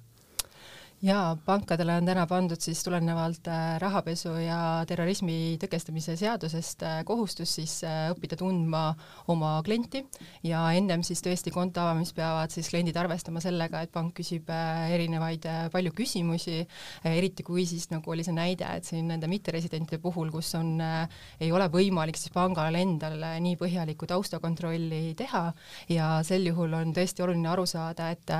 jaa, 1.01 1.33
pankadele 1.45 1.95
on 1.97 2.05
täna 2.05 2.27
pandud 2.29 2.61
siis 2.61 2.83
tulenevalt 2.85 3.47
äh, 3.49 3.79
rahapesu 3.81 4.35
ja 4.37 4.57
terrorismi 4.85 5.57
tõkestamise 5.61 6.13
seadusest 6.19 6.83
äh, 6.85 6.99
kohustus 7.07 7.55
siis 7.57 7.79
äh, 7.87 8.11
õppida 8.13 8.37
tundma 8.37 8.83
oma 9.33 9.55
klienti 9.65 10.03
ja 10.45 10.61
ennem 10.77 11.01
siis 11.05 11.23
tõesti 11.25 11.53
konto 11.53 11.81
avamist 11.81 12.13
peavad 12.17 12.53
siis 12.53 12.69
kliendid 12.69 12.99
arvestama 13.01 13.41
sellega, 13.41 13.81
et 13.81 13.93
pank 13.93 14.13
küsib 14.19 14.49
erinevaid 14.51 15.45
palju 15.73 15.93
küsimusi, 15.95 16.59
eriti 17.07 17.43
kui 17.47 17.63
siis 17.65 17.87
nagu 17.89 18.13
oli 18.13 18.25
see 18.27 18.35
näide, 18.35 18.67
et 18.77 18.85
siin 18.85 19.07
nende 19.09 19.29
mitteresidentide 19.31 20.01
puhul, 20.03 20.29
kus 20.33 20.51
on, 20.59 20.75
ei 21.41 21.49
ole 21.55 21.69
võimalik 21.71 22.19
siis 22.19 22.33
pangal 22.35 22.75
endal 22.77 23.17
nii 23.41 23.57
põhjalikku 23.57 24.09
taustakontrolli 24.11 25.15
teha 25.17 25.43
ja 25.89 26.11
sel 26.27 26.45
juhul 26.51 26.75
on 26.77 26.93
tõesti 26.93 27.25
oluline 27.25 27.49
aru 27.53 27.65
saada, 27.69 28.11
et, 28.13 28.35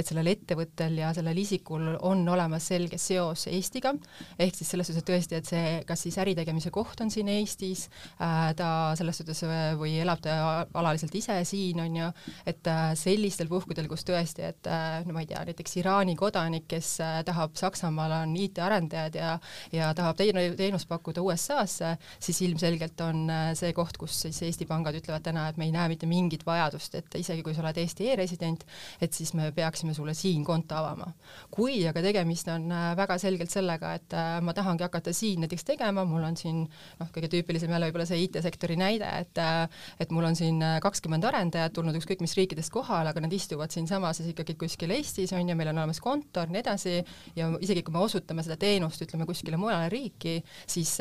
et 0.00 0.10
sellel 0.10 0.32
ettevõttel 0.32 0.98
ja 1.04 1.12
sellel 1.14 1.38
isikul 1.44 1.99
on 2.06 2.22
olemas 2.28 2.66
selge 2.70 2.98
seos 3.00 3.46
Eestiga, 3.50 3.92
ehk 4.38 4.56
siis 4.56 4.70
selles 4.72 4.90
suhtes, 4.90 5.04
tõesti, 5.06 5.38
et 5.40 5.48
see, 5.48 5.72
kas 5.88 6.04
siis 6.06 6.18
äritegemise 6.22 6.72
koht 6.74 7.00
on 7.04 7.10
siin 7.12 7.28
Eestis 7.32 7.86
äh,, 8.20 8.50
ta 8.56 8.70
selles 8.98 9.20
suhtes 9.20 9.42
äh, 9.46 9.72
või 9.78 9.96
elab 10.02 10.22
ta 10.24 10.36
alaliselt 10.74 11.14
ise 11.18 11.38
siin, 11.48 11.80
on 11.84 11.98
ju, 12.00 12.10
et 12.48 12.70
äh, 12.70 12.90
sellistel 12.98 13.50
puhkudel, 13.50 13.88
kus 13.90 14.04
tõesti, 14.08 14.46
et 14.50 14.70
no 15.06 15.14
ma 15.14 15.24
ei 15.24 15.30
tea, 15.30 15.42
näiteks 15.48 15.76
Iraani 15.80 16.16
kodanik, 16.18 16.66
kes 16.70 16.92
tahab 17.26 17.56
Saksamaal, 17.58 18.14
on 18.22 18.34
IT-arendajad 18.36 19.16
ja 19.18 19.30
ja 19.72 19.90
tahab 19.96 20.18
teenust 20.18 20.88
pakkuda 20.88 21.22
USA-sse, 21.22 21.94
siis 22.22 22.40
ilmselgelt 22.46 23.00
on 23.04 23.30
see 23.58 23.72
koht, 23.76 23.98
kus 24.00 24.16
siis 24.26 24.40
Eesti 24.46 24.66
pangad 24.68 24.96
ütlevad 24.98 25.24
täna, 25.24 25.46
et 25.50 25.58
me 25.60 25.68
ei 25.68 25.74
näe 25.74 25.88
mitte 25.92 26.08
mingit 26.10 26.44
vajadust, 26.46 26.96
et 26.98 27.18
isegi 27.20 27.44
kui 27.46 27.54
sa 27.56 27.64
oled 27.64 27.80
Eesti 27.80 28.10
e-resident, 28.12 28.64
et 29.00 29.16
siis 29.16 29.32
me 29.38 29.50
peaksime 29.54 29.94
sulle 29.96 30.14
siin 30.14 30.44
konto 30.44 30.78
avama. 30.80 31.12
kui 31.50 31.80
aga 31.90 32.02
tegemist 32.04 32.48
on 32.52 32.70
äh, 32.72 32.90
väga 32.98 33.16
selgelt 33.20 33.52
sellega, 33.52 33.92
et 33.98 34.16
äh, 34.16 34.38
ma 34.44 34.54
tahangi 34.56 34.84
hakata 34.86 35.12
siin 35.16 35.44
näiteks 35.44 35.66
tegema, 35.72 36.04
mul 36.08 36.24
on 36.26 36.36
siin 36.38 36.62
noh, 36.64 37.10
kõige 37.14 37.30
tüüpilisem 37.32 37.72
jälle 37.72 37.90
võib-olla 37.90 38.06
see 38.08 38.22
IT-sektori 38.26 38.76
näide, 38.80 39.08
et 39.24 39.40
äh, 39.42 39.64
et 40.00 40.12
mul 40.14 40.28
on 40.28 40.38
siin 40.38 40.60
kakskümmend 40.82 41.24
arendajat 41.28 41.74
tulnud 41.76 41.96
ükskõik 41.98 42.22
mis 42.24 42.36
riikidest 42.38 42.72
kohale, 42.74 43.12
aga 43.12 43.24
nad 43.24 43.32
istuvad 43.34 43.72
siinsamas 43.74 44.20
siis 44.20 44.32
ikkagi 44.32 44.56
kuskil 44.60 44.94
Eestis 44.94 45.34
on 45.36 45.48
ju, 45.48 45.56
meil 45.58 45.72
on 45.72 45.82
olemas 45.82 46.02
kontor, 46.02 46.50
nii 46.52 46.62
edasi, 46.62 46.96
ja 47.36 47.50
isegi 47.60 47.84
kui 47.86 47.96
me 47.96 48.04
osutame 48.04 48.44
seda 48.46 48.58
teenust, 48.60 49.02
ütleme 49.06 49.28
kuskile 49.28 49.60
mujale 49.60 49.90
riiki, 49.92 50.38
siis, 50.66 50.96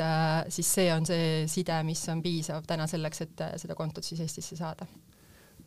siis 0.56 0.74
see 0.80 0.90
on 0.94 1.08
see 1.10 1.46
side, 1.52 1.84
mis 1.88 2.04
on 2.12 2.24
piisav 2.26 2.66
täna 2.70 2.90
selleks, 2.90 3.26
et 3.28 3.48
seda 3.62 3.78
kontot 3.78 4.06
siis 4.06 4.24
Eestisse 4.26 4.60
saada 4.60 4.88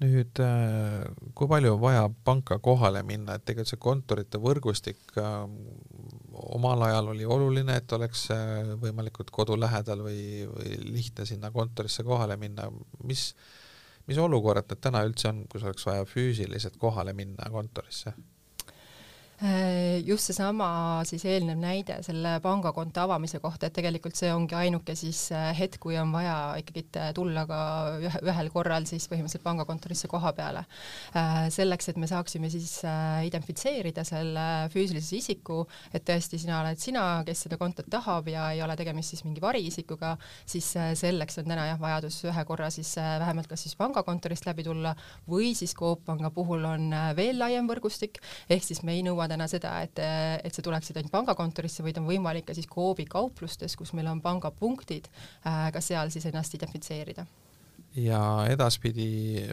nüüd 0.00 0.40
äh, 0.42 1.02
kui 1.36 1.48
palju 1.50 1.74
on 1.76 1.80
vaja 1.82 2.04
panka 2.24 2.58
kohale 2.62 3.02
minna, 3.06 3.36
et 3.36 3.44
tegelikult 3.46 3.72
see 3.72 3.82
kontorite 3.82 4.40
võrgustik 4.42 5.16
äh, 5.20 5.44
omal 6.56 6.86
ajal 6.88 7.12
oli 7.12 7.26
oluline, 7.28 7.76
et 7.78 7.92
oleks 7.92 8.28
äh, 8.34 8.72
võimalikult 8.82 9.30
kodu 9.34 9.58
lähedal 9.60 10.04
või, 10.06 10.22
või 10.48 10.78
lihtne 10.96 11.26
sinna 11.28 11.52
kontorisse 11.54 12.04
kohale 12.06 12.38
minna, 12.40 12.68
mis, 13.04 13.30
mis 14.08 14.18
olukorrad 14.18 14.70
need 14.70 14.82
täna 14.82 15.04
üldse 15.06 15.30
on, 15.32 15.44
kus 15.52 15.66
oleks 15.66 15.86
vaja 15.86 16.06
füüsiliselt 16.08 16.78
kohale 16.80 17.14
minna 17.16 17.50
kontorisse? 17.52 18.14
Äh, 19.42 19.98
just 20.06 20.28
seesama 20.28 21.02
siis 21.02 21.24
eelnev 21.26 21.58
näide 21.58 21.96
selle 22.06 22.36
pangakonto 22.44 23.00
avamise 23.02 23.40
kohta, 23.42 23.66
et 23.66 23.74
tegelikult 23.74 24.14
see 24.14 24.28
ongi 24.30 24.54
ainuke 24.54 24.94
siis 24.94 25.24
äh, 25.34 25.48
hetk, 25.58 25.80
kui 25.82 25.96
on 25.98 26.12
vaja 26.14 26.36
ikkagi 26.60 26.84
tulla 27.16 27.42
ka 27.50 27.58
ühe, 27.98 28.20
ühel 28.30 28.50
korral 28.54 28.86
siis 28.86 29.08
põhimõtteliselt 29.10 29.42
pangakontorisse 29.42 30.06
koha 30.12 30.30
peale. 30.36 30.62
Äh, 31.18 31.48
selleks, 31.50 31.90
et 31.90 31.98
me 31.98 32.06
saaksime 32.06 32.52
siis 32.54 32.76
identifitseerida 33.26 34.04
selle 34.06 34.44
füüsilise 34.70 35.18
isiku, 35.18 35.64
et 35.90 36.06
tõesti, 36.06 36.38
sina 36.38 36.60
oled 36.60 36.78
sina, 36.78 37.02
kes 37.26 37.42
seda 37.48 37.58
kontot 37.58 37.90
tahab 37.90 38.30
ja 38.30 38.46
ei 38.54 38.62
ole 38.62 38.78
tegemist 38.78 39.16
siis 39.16 39.26
mingi 39.26 39.42
variisikuga, 39.42 40.12
siis 40.46 40.70
selleks 41.02 41.42
on 41.42 41.50
täna 41.50 41.66
jah, 41.72 41.82
vajadus 41.82 42.20
ühe 42.30 42.46
korra 42.46 42.70
siis 42.70 42.94
vähemalt 42.94 43.50
kas 43.50 43.66
siis 43.66 43.74
pangakontorist 43.80 44.46
läbi 44.46 44.62
tulla 44.70 44.94
või 45.26 45.50
siis 45.58 45.74
Coop 45.74 46.06
Panga 46.06 46.30
puhul 46.30 46.62
on 46.68 46.88
veel 47.18 47.42
laiem 47.42 47.66
võrgustik, 47.66 48.22
ehk 48.46 48.70
siis 48.70 48.86
me 48.86 48.94
ei 48.94 49.02
nõua 49.02 49.31
täna 49.32 49.48
seda, 49.50 49.74
et, 49.84 50.00
et 50.44 50.54
sa 50.54 50.64
tuleksid 50.64 50.98
ainult 50.98 51.14
pangakontorisse, 51.14 51.84
vaid 51.84 52.00
on 52.00 52.08
võimalik 52.08 52.46
ka 52.48 52.56
siis 52.56 52.68
Coopi 52.70 53.06
kauplustes, 53.10 53.76
kus 53.78 53.94
meil 53.96 54.10
on 54.12 54.20
pangapunktid, 54.24 55.08
äh, 55.46 55.64
ka 55.74 55.82
seal 55.84 56.12
siis 56.14 56.28
ennast 56.30 56.54
identifitseerida. 56.58 57.26
ja 57.96 58.20
edaspidi 58.48 59.48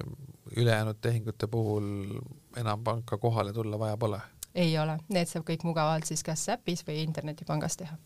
ülejäänud 0.56 0.98
tehingute 1.02 1.48
puhul 1.48 2.20
enam 2.58 2.84
panka 2.84 3.18
kohale 3.18 3.54
tulla 3.54 3.80
vaja 3.80 3.98
pole? 3.98 4.22
ei 4.56 4.78
ole, 4.80 4.98
need 5.10 5.28
saab 5.28 5.46
kõik 5.50 5.64
mugavalt 5.64 6.06
siis 6.06 6.24
kas 6.24 6.48
äpis 6.50 6.86
või 6.88 7.04
internetipangas 7.04 7.78
teha 7.78 7.98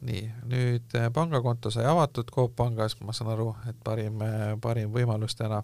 nii, 0.00 0.22
nüüd 0.48 0.94
pangakonto 1.12 1.70
sai 1.70 1.84
avatud 1.88 2.30
Coop 2.32 2.54
pangas, 2.56 2.96
ma 3.04 3.12
saan 3.12 3.32
aru, 3.34 3.50
et 3.68 3.76
parim, 3.84 4.22
parim 4.62 4.92
võimalus 4.94 5.36
täna 5.36 5.62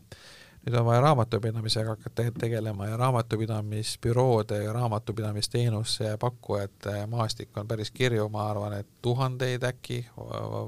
nüüd 0.67 0.75
on 0.81 0.87
vaja 0.87 1.01
raamatupidamisega 1.01 1.95
hakata 1.95 2.25
tegelema 2.41 2.87
ja 2.87 2.97
raamatupidamisbüroode 2.97 4.65
ja 4.65 4.73
raamatupidamisteenuse 4.73 6.17
pakkujate 6.21 7.07
maastik 7.07 7.59
on 7.59 7.69
päris 7.69 7.91
kirju, 7.91 8.29
ma 8.29 8.51
arvan, 8.51 8.81
et 8.81 8.89
tuhandeid 9.03 9.63
äkki 9.63 10.07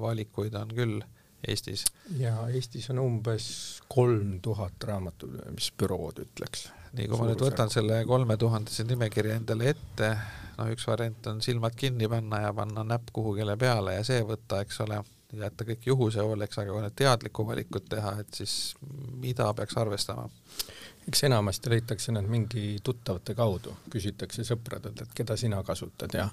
valikuid 0.00 0.55
on 0.55 0.75
küll 0.75 1.00
Eestis. 1.49 1.85
ja 2.19 2.49
Eestis 2.49 2.90
on 2.90 2.99
umbes 2.99 3.83
kolm 3.88 4.40
tuhat 4.43 4.85
raamatupidamisbürood, 4.85 6.23
ütleks. 6.26 6.69
nii, 6.93 7.07
kui 7.09 7.19
ma 7.19 7.28
nüüd 7.31 7.43
võtan 7.43 7.71
selle 7.71 8.05
kolme 8.07 8.37
tuhandese 8.37 8.87
nimekirja 8.87 9.37
endale 9.38 9.71
ette, 9.75 10.14
no 10.59 10.67
üks 10.73 10.87
variant 10.87 11.26
on 11.31 11.43
silmad 11.43 11.78
kinni 11.78 12.09
panna 12.11 12.43
ja 12.47 12.55
panna 12.55 12.87
näpp 12.87 13.11
kuhugile 13.12 13.57
peale 13.57 13.99
ja 13.99 14.07
see 14.07 14.23
võtta, 14.26 14.62
eks 14.67 14.81
ole 14.87 15.02
jätta 15.32 15.64
kõik 15.68 15.87
juhuse 15.87 16.25
hooleks, 16.25 16.58
aga 16.58 16.73
kui 16.73 16.82
need 16.82 16.97
teadlikku 16.97 17.47
valikut 17.47 17.88
teha, 17.92 18.14
et 18.23 18.40
siis 18.40 18.75
mida 19.20 19.52
peaks 19.54 19.76
arvestama? 19.76 20.28
eks 21.08 21.23
enamasti 21.25 21.70
leitakse 21.73 22.12
nad 22.12 22.26
mingi 22.28 22.78
tuttavate 22.85 23.32
kaudu, 23.35 23.73
küsitakse 23.90 24.44
sõpradelt, 24.44 25.00
et 25.00 25.14
keda 25.16 25.37
sina 25.40 25.62
kasutad 25.64 26.12
ja 26.14 26.28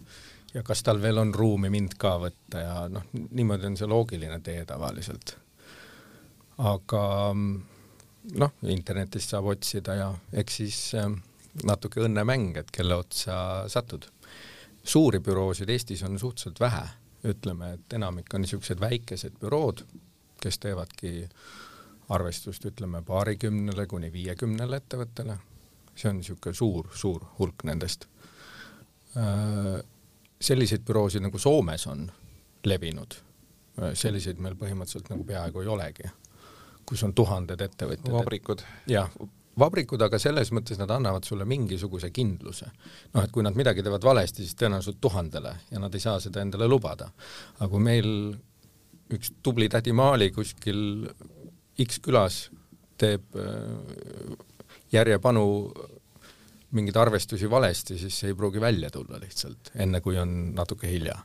ja 0.55 0.63
kas 0.63 0.83
tal 0.83 1.01
veel 1.01 1.17
on 1.19 1.33
ruumi 1.35 1.69
mind 1.69 1.97
ka 1.99 2.15
võtta 2.19 2.61
ja 2.63 2.75
noh, 2.91 3.07
niimoodi 3.11 3.67
on 3.67 3.77
see 3.79 3.87
loogiline 3.91 4.39
tee 4.43 4.65
tavaliselt. 4.67 5.35
aga 6.57 7.03
noh, 7.35 8.51
internetist 8.71 9.31
saab 9.35 9.51
otsida 9.51 9.95
ja 9.95 10.11
eks 10.33 10.59
siis 10.61 10.79
äh, 10.95 11.09
natuke 11.63 12.03
õnnemäng, 12.03 12.55
et 12.59 12.71
kelle 12.71 12.95
otsa 12.95 13.37
satud. 13.67 14.07
suuri 14.83 15.19
büroosid 15.19 15.69
Eestis 15.69 16.03
on 16.03 16.19
suhteliselt 16.19 16.59
vähe 16.59 16.85
ütleme, 17.25 17.73
et 17.77 17.93
enamik 17.97 18.33
on 18.33 18.43
niisugused 18.45 18.79
väikesed 18.81 19.39
bürood, 19.41 19.83
kes 20.41 20.59
teevadki 20.61 21.27
arvestust, 22.09 22.65
ütleme 22.65 23.01
paarikümnele 23.05 23.87
kuni 23.87 24.11
viiekümnele 24.13 24.81
ettevõttele. 24.81 25.37
see 25.95 26.09
on 26.09 26.17
niisugune 26.19 26.53
suur, 26.53 26.87
suur 26.91 27.23
hulk 27.39 27.63
nendest. 27.63 28.07
Äh, 29.15 29.79
selliseid 30.41 30.83
büroosid 30.83 31.23
nagu 31.23 31.39
Soomes 31.39 31.87
on 31.87 32.09
levinud, 32.67 33.15
äh, 33.79 33.93
selliseid 33.93 34.41
meil 34.43 34.57
põhimõtteliselt 34.59 35.09
nagu 35.09 35.23
peaaegu 35.23 35.61
ei 35.61 35.67
olegi, 35.71 36.09
kus 36.85 37.03
on 37.03 37.13
tuhanded 37.13 37.61
ettevõtjad. 37.61 38.11
vabrikud. 38.11 38.65
jah, 38.91 39.09
vabrikud, 39.59 40.01
aga 40.01 40.19
selles 40.21 40.51
mõttes 40.55 40.79
nad 40.79 40.91
annavad 40.91 41.25
sulle 41.27 41.47
mingisuguse 41.47 42.11
kindluse. 42.15 42.67
noh, 43.13 43.23
et 43.23 43.31
kui 43.31 43.43
nad 43.43 43.55
midagi 43.55 43.83
teevad 43.83 44.03
valesti, 44.03 44.43
siis 44.43 44.57
tõenäoliselt 44.59 44.99
tuhandele 45.01 45.55
ja 45.71 45.79
nad 45.79 45.93
ei 45.95 46.03
saa 46.03 46.19
seda 46.19 46.41
endale 46.41 46.67
lubada. 46.67 47.11
aga 47.59 47.69
kui 47.71 47.83
meil 47.83 48.09
üks 49.15 49.33
tubli 49.43 49.69
tädi 49.69 49.93
Maali 49.93 50.31
kuskil 50.31 51.07
X 51.83 51.99
külas 51.99 52.49
teeb 52.97 53.35
äh, 53.35 54.35
järjepanu 54.91 55.45
mingeid 56.75 56.97
arvestusi 56.99 57.47
valesti, 57.49 57.97
siis 57.99 58.17
see 58.19 58.31
ei 58.31 58.35
pruugi 58.35 58.59
välja 58.59 58.89
tulla 58.91 59.19
lihtsalt, 59.21 59.71
enne 59.79 60.01
kui 60.03 60.17
on 60.19 60.53
natuke 60.55 60.89
hilja 60.91 61.15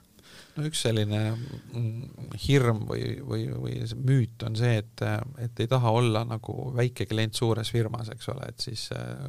no 0.57 0.66
üks 0.66 0.83
selline 0.87 1.21
mm, 1.33 2.37
hirm 2.45 2.85
või, 2.88 3.04
või, 3.26 3.47
või 3.54 3.75
müüt 4.07 4.45
on 4.47 4.57
see, 4.59 4.80
et, 4.83 5.04
et 5.42 5.62
ei 5.62 5.71
taha 5.71 5.92
olla 6.00 6.25
nagu 6.28 6.71
väike 6.76 7.07
klient 7.11 7.38
suures 7.38 7.71
firmas, 7.73 8.11
eks 8.14 8.30
ole, 8.33 8.49
et 8.50 8.69
siis 8.69 8.88
äh, 8.97 9.26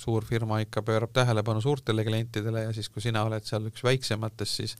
suur 0.00 0.26
firma 0.28 0.60
ikka 0.64 0.84
pöörab 0.86 1.14
tähelepanu 1.16 1.62
suurtele 1.64 2.04
klientidele 2.06 2.68
ja 2.68 2.76
siis, 2.76 2.90
kui 2.92 3.02
sina 3.04 3.24
oled 3.28 3.46
seal 3.46 3.66
üks 3.70 3.84
väiksematest, 3.86 4.62
siis 4.62 4.76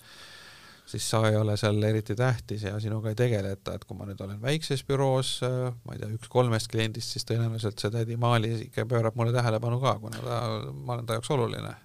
siis 0.91 1.05
sa 1.11 1.21
ei 1.29 1.37
ole 1.37 1.55
seal 1.61 1.83
eriti 1.87 2.17
tähtis 2.19 2.65
ja 2.67 2.79
sinuga 2.83 3.13
ei 3.13 3.19
tegeleta, 3.19 3.77
et 3.77 3.85
kui 3.87 3.95
ma 3.99 4.09
nüüd 4.09 4.21
olen 4.25 4.41
väikses 4.43 4.83
büroos, 4.89 5.37
äh, 5.47 5.69
ma 5.85 5.95
ei 5.95 6.03
tea, 6.03 6.11
üks 6.17 6.31
kolmest 6.33 6.71
kliendist, 6.73 7.15
siis 7.15 7.29
tõenäoliselt 7.29 7.79
see 7.79 7.93
tädi 7.95 8.17
Maali 8.21 8.51
ikka 8.67 8.87
pöörab 8.91 9.19
mulle 9.19 9.35
tähelepanu 9.37 9.79
ka, 9.83 9.95
kuna 10.03 10.25
ta, 10.25 10.41
ma 10.75 10.97
olen 10.97 11.07
ta 11.07 11.19
jaoks 11.19 11.31
oluline. 11.37 11.77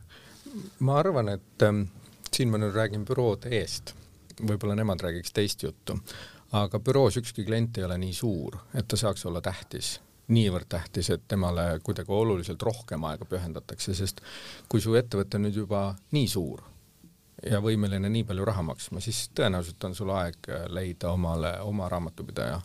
ma 0.79 0.97
arvan, 0.99 1.29
et 1.35 1.67
ähm, 1.67 1.85
siin 2.35 2.51
ma 2.51 2.59
nüüd 2.61 2.75
räägin 2.75 3.05
büroode 3.07 3.51
eest, 3.55 3.93
võib-olla 4.41 4.75
nemad 4.75 5.03
räägiks 5.03 5.31
teist 5.35 5.63
juttu, 5.63 5.97
aga 6.55 6.79
büroos 6.79 7.17
ükski 7.21 7.45
klient 7.47 7.77
ei 7.77 7.87
ole 7.87 7.97
nii 8.01 8.13
suur, 8.13 8.59
et 8.75 8.87
ta 8.87 8.99
saaks 8.99 9.25
olla 9.29 9.41
tähtis 9.41 9.95
niivõrd 10.33 10.65
tähtis, 10.69 11.09
et 11.13 11.27
temale 11.29 11.79
kuidagi 11.85 12.11
oluliselt 12.11 12.63
rohkem 12.65 13.03
aega 13.05 13.27
pühendatakse, 13.29 13.93
sest 13.93 14.23
kui 14.69 14.81
su 14.81 14.95
ettevõte 14.97 15.37
nüüd 15.37 15.59
juba 15.61 15.91
nii 16.15 16.29
suur 16.29 16.63
ja 17.45 17.59
võimeline 17.61 18.09
nii 18.09 18.25
palju 18.27 18.45
raha 18.47 18.63
maksma, 18.65 19.01
siis 19.03 19.27
tõenäoliselt 19.37 19.83
on 19.85 19.95
sul 19.97 20.11
aeg 20.15 20.49
leida 20.73 21.11
omale 21.13 21.51
oma 21.61 21.89
raamatupidaja. 21.91 22.61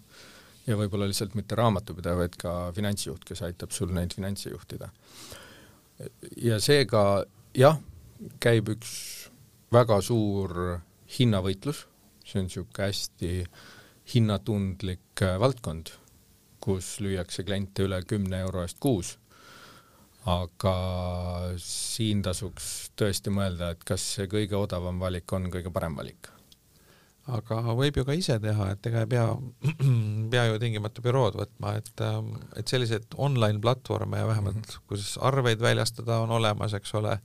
ja 0.66 0.76
võib-olla 0.76 1.08
lihtsalt 1.10 1.34
mitte 1.34 1.56
raamatupidaja, 1.58 2.16
vaid 2.16 2.36
ka 2.40 2.72
finantsjuht, 2.76 3.24
kes 3.24 3.42
aitab 3.42 3.74
sul 3.76 3.92
neid 3.92 4.14
finantse 4.14 4.50
juhtida. 4.50 4.88
ja 6.36 6.60
seega 6.60 7.24
jah, 7.54 7.80
käib 8.40 8.68
üks 8.76 9.29
väga 9.72 10.00
suur 10.02 10.80
hinnavõitlus, 11.18 11.86
see 12.24 12.40
on 12.40 12.46
niisugune 12.48 12.86
hästi 12.86 13.32
hinnatundlik 14.14 15.24
valdkond 15.40 15.94
kus 16.64 16.98
lüüakse 17.00 17.44
kliente 17.46 17.86
üle 17.86 18.02
kümne 18.08 18.42
euro 18.44 18.64
eest 18.66 18.80
kuus. 18.80 19.16
aga 20.28 20.72
siin 21.64 22.18
tasuks 22.20 22.90
tõesti 23.00 23.32
mõelda, 23.32 23.70
et 23.72 23.84
kas 23.88 24.02
see 24.16 24.26
kõige 24.28 24.58
odavam 24.58 24.98
valik 25.00 25.32
on 25.32 25.48
kõige 25.54 25.72
parem 25.72 25.96
valik 25.96 26.28
aga 27.30 27.60
võib 27.78 27.96
ju 27.96 28.04
ka 28.04 28.16
ise 28.18 28.36
teha, 28.42 28.66
et 28.74 28.86
ega 28.90 29.04
ei 29.04 29.08
pea, 29.08 29.24
pea 30.32 30.44
ju 30.50 30.58
tingimata 30.60 31.04
bürood 31.04 31.38
võtma, 31.40 31.72
et, 31.80 32.04
et 32.60 32.68
selliseid 32.68 33.16
online 33.16 33.62
platvorme 33.64 34.20
ja 34.20 34.26
vähemalt 34.28 34.60
-hmm. 34.60 34.82
kus 34.92 35.16
arveid 35.30 35.62
väljastada 35.62 36.20
on 36.20 36.36
olemas, 36.36 36.74
eks 36.74 36.94
ole, 37.00 37.16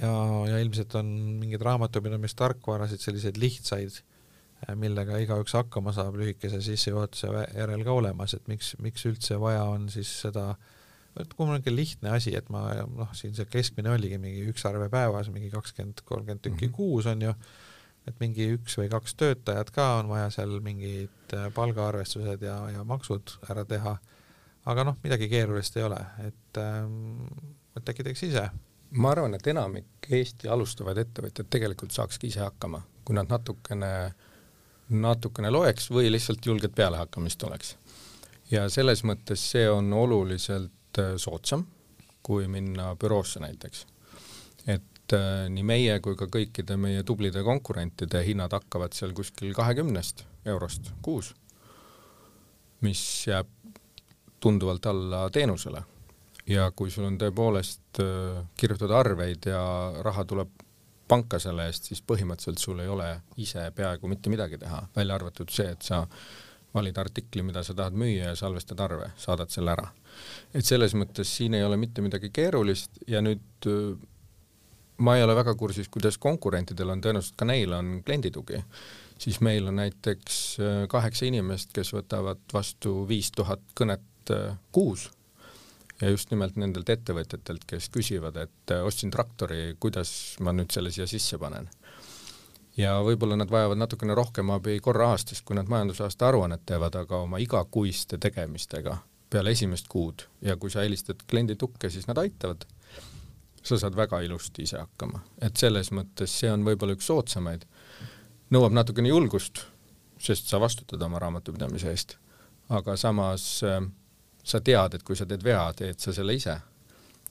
ja, 0.00 0.12
ja 0.50 0.60
ilmselt 0.62 0.94
on 1.00 1.10
mingeid 1.40 1.62
raamatupidamistarkvarasid, 1.64 3.00
selliseid 3.02 3.40
lihtsaid 3.40 4.02
Äh, 4.66 4.74
millega 4.74 5.20
igaüks 5.22 5.54
hakkama 5.54 5.92
saab 5.94 6.16
lühikese 6.18 6.58
sissejuhatuse 6.64 7.30
järel 7.54 7.84
ka 7.86 7.94
olemas, 7.94 8.34
et 8.34 8.48
miks, 8.50 8.72
miks 8.82 9.06
üldse 9.06 9.38
vaja 9.38 9.62
on 9.70 9.86
siis 9.92 10.10
seda, 10.24 10.48
et 11.14 11.30
kui 11.30 11.46
mul 11.46 11.54
on 11.54 11.60
niisugune 11.60 11.78
lihtne 11.78 12.10
asi, 12.16 12.34
et 12.34 12.50
ma 12.50 12.64
noh, 12.90 13.12
siin 13.14 13.36
see 13.38 13.46
keskmine 13.52 13.92
oligi 13.94 14.18
mingi 14.18 14.42
üks 14.50 14.66
arve 14.66 14.88
päevas, 14.90 15.30
mingi 15.30 15.52
kakskümmend, 15.52 16.02
kolmkümmend 16.08 16.42
tükki 16.42 16.66
mm 16.66 16.72
-hmm. 16.72 16.76
kuus 16.76 17.06
on 17.06 17.22
ju, 17.22 17.34
et 18.10 18.18
mingi 18.18 18.50
üks 18.56 18.74
või 18.80 18.90
kaks 18.90 19.14
töötajat 19.14 19.70
ka 19.70 19.86
on 20.00 20.10
vaja 20.10 20.30
seal 20.34 20.58
mingid 20.64 21.36
äh, 21.38 21.52
palgaarvestused 21.54 22.42
ja, 22.42 22.58
ja 22.74 22.84
maksud 22.84 23.38
ära 23.50 23.64
teha, 23.64 23.94
aga 24.66 24.90
noh, 24.90 24.98
midagi 25.04 25.30
keerulist 25.30 25.76
ei 25.76 25.86
ole, 25.86 26.02
et, 26.26 26.58
ähm, 26.58 27.30
et 27.78 27.94
äkki 27.94 28.10
teeks 28.10 28.26
ise 28.26 28.48
ma 28.90 29.10
arvan, 29.10 29.34
et 29.34 29.46
enamik 29.46 30.08
Eesti 30.10 30.48
alustavaid 30.48 30.98
ettevõtjaid 30.98 31.50
tegelikult 31.50 31.92
saakski 31.92 32.30
ise 32.32 32.40
hakkama, 32.40 32.80
kui 33.04 33.16
nad 33.16 33.28
natukene 33.28 33.92
natukene 34.88 35.50
loeks 35.52 35.90
või 35.92 36.08
lihtsalt 36.12 36.46
julget 36.46 36.74
pealehakkamist 36.74 37.42
oleks. 37.42 37.76
ja 38.50 38.68
selles 38.68 39.04
mõttes 39.04 39.42
see 39.50 39.68
on 39.70 39.92
oluliselt 39.92 40.98
äh, 40.98 41.16
soodsam, 41.16 41.66
kui 42.22 42.48
minna 42.48 42.94
büroosse 42.96 43.40
näiteks. 43.40 43.86
et 44.66 45.12
äh, 45.12 45.48
nii 45.48 45.62
meie 45.62 46.00
kui 46.00 46.16
ka 46.16 46.26
kõikide 46.26 46.76
meie 46.76 47.02
tublide 47.02 47.42
konkurentide 47.42 48.24
hinnad 48.24 48.52
hakkavad 48.52 48.92
seal 48.92 49.12
kuskil 49.12 49.52
kahekümnest 49.54 50.24
eurost 50.46 50.92
kuus, 51.02 51.34
mis 52.80 53.26
jääb 53.26 53.48
tunduvalt 54.40 54.86
alla 54.86 55.30
teenusele. 55.30 55.82
Ja 56.48 56.70
kui 56.76 56.90
sul 56.90 57.06
on 57.08 57.18
tõepoolest 57.20 58.00
äh, 58.02 58.40
kirjutada 58.58 58.98
arveid 59.02 59.48
ja 59.50 59.62
raha 60.04 60.24
tuleb 60.28 60.64
panka 61.08 61.40
selle 61.40 61.68
eest, 61.68 61.88
siis 61.88 62.02
põhimõtteliselt 62.04 62.60
sul 62.60 62.82
ei 62.84 62.90
ole 62.92 63.08
ise 63.40 63.62
peaaegu 63.76 64.10
mitte 64.10 64.32
midagi 64.32 64.58
teha, 64.60 64.82
välja 64.96 65.16
arvatud 65.16 65.52
see, 65.52 65.70
et 65.72 65.84
sa 65.84 66.02
valid 66.74 67.00
artikli, 67.00 67.42
mida 67.42 67.62
sa 67.64 67.72
tahad 67.76 67.96
müüa 67.96 68.30
ja 68.30 68.36
salvestad 68.36 68.80
arve, 68.84 69.08
saadad 69.16 69.52
selle 69.52 69.72
ära. 69.72 69.88
et 70.52 70.64
selles 70.64 70.94
mõttes 70.94 71.30
siin 71.36 71.54
ei 71.56 71.64
ole 71.64 71.78
mitte 71.80 72.04
midagi 72.04 72.28
keerulist 72.34 73.00
ja 73.08 73.22
nüüd 73.24 73.64
ma 74.98 75.16
ei 75.16 75.24
ole 75.24 75.34
väga 75.38 75.54
kursis, 75.54 75.88
kuidas 75.88 76.18
konkurentidel 76.18 76.92
on, 76.92 77.00
tõenäoliselt 77.00 77.38
ka 77.40 77.48
neil 77.48 77.72
on 77.72 78.02
klienditugi, 78.04 78.60
siis 79.18 79.40
meil 79.40 79.70
on 79.70 79.80
näiteks 79.80 80.58
kaheksa 80.92 81.24
inimest, 81.24 81.72
kes 81.72 81.94
võtavad 81.96 82.44
vastu 82.52 83.00
viis 83.08 83.32
tuhat 83.32 83.64
kõnet 83.78 84.34
kuus 84.72 85.08
ja 86.00 86.10
just 86.10 86.30
nimelt 86.30 86.56
nendelt 86.56 86.88
ettevõtjatelt, 86.88 87.66
kes 87.66 87.88
küsivad, 87.94 88.36
et 88.36 88.74
äh, 88.74 88.84
ostsin 88.86 89.10
traktori, 89.10 89.74
kuidas 89.80 90.12
ma 90.44 90.54
nüüd 90.54 90.70
selle 90.74 90.92
siia 90.94 91.06
sisse 91.10 91.38
panen. 91.38 91.68
ja 92.78 93.00
võib-olla 93.02 93.36
nad 93.36 93.50
vajavad 93.50 93.78
natukene 93.78 94.14
rohkem 94.14 94.50
abi 94.54 94.78
korra 94.80 95.10
aastas, 95.12 95.42
kui 95.42 95.56
nad 95.58 95.68
majandusaasta 95.68 96.28
aruannet 96.28 96.62
teevad, 96.66 96.94
aga 96.94 97.24
oma 97.26 97.40
igakuiste 97.42 98.18
tegemistega 98.18 98.98
peale 99.30 99.50
esimest 99.50 99.88
kuud 99.88 100.24
ja 100.42 100.56
kui 100.56 100.70
sa 100.70 100.84
helistad 100.86 101.24
kliendi 101.28 101.56
tukke, 101.56 101.90
siis 101.90 102.06
nad 102.08 102.18
aitavad. 102.18 102.66
sa 103.62 103.76
saad 103.76 103.96
väga 103.96 104.20
ilusti 104.24 104.62
ise 104.62 104.78
hakkama, 104.78 105.18
et 105.44 105.56
selles 105.60 105.90
mõttes 105.92 106.32
see 106.40 106.48
on 106.48 106.62
võib-olla 106.64 106.94
üks 106.96 107.04
soodsamaid, 107.10 107.66
nõuab 108.54 108.72
natukene 108.72 109.10
julgust, 109.10 109.66
sest 110.18 110.48
sa 110.48 110.60
vastutad 110.62 111.02
oma 111.02 111.18
raamatupidamise 111.18 111.90
eest, 111.90 112.14
aga 112.70 112.96
samas 112.96 113.44
äh, 113.66 113.82
sa 114.44 114.60
tead, 114.64 114.98
et 114.98 115.06
kui 115.06 115.16
sa 115.16 115.26
teed 115.28 115.44
vea, 115.44 115.62
teed 115.76 116.00
sa 116.02 116.14
selle 116.14 116.36
ise. 116.36 116.58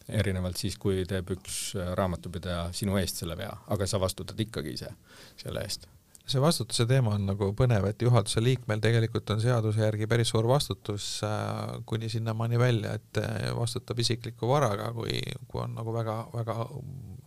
erinevalt 0.08 0.56
siis, 0.56 0.78
kui 0.80 1.02
teeb 1.04 1.34
üks 1.36 1.76
äh, 1.76 1.92
raamatupidaja 2.00 2.70
sinu 2.72 2.96
eest 2.96 3.18
selle 3.20 3.36
vea, 3.38 3.52
aga 3.68 3.88
sa 3.88 4.00
vastutad 4.00 4.40
ikkagi 4.40 4.72
ise 4.78 4.94
selle 5.36 5.64
eest 5.68 5.88
see 6.28 6.42
vastutuse 6.44 6.84
teema 6.88 7.14
on 7.16 7.26
nagu 7.28 7.50
põnev, 7.56 7.86
et 7.88 8.02
juhatuse 8.04 8.42
liikmel 8.44 8.82
tegelikult 8.84 9.30
on 9.32 9.40
seaduse 9.40 9.80
järgi 9.80 10.08
päris 10.12 10.32
suur 10.34 10.48
vastutus 10.48 11.06
äh, 11.24 11.78
kuni 11.88 12.10
sinnamaani 12.12 12.60
välja, 12.60 12.94
et 13.00 13.20
äh, 13.20 13.52
vastutab 13.56 14.00
isikliku 14.00 14.48
varaga, 14.48 14.90
kui, 14.96 15.22
kui 15.48 15.64
on 15.64 15.76
nagu 15.76 15.94
väga-väga 15.96 16.58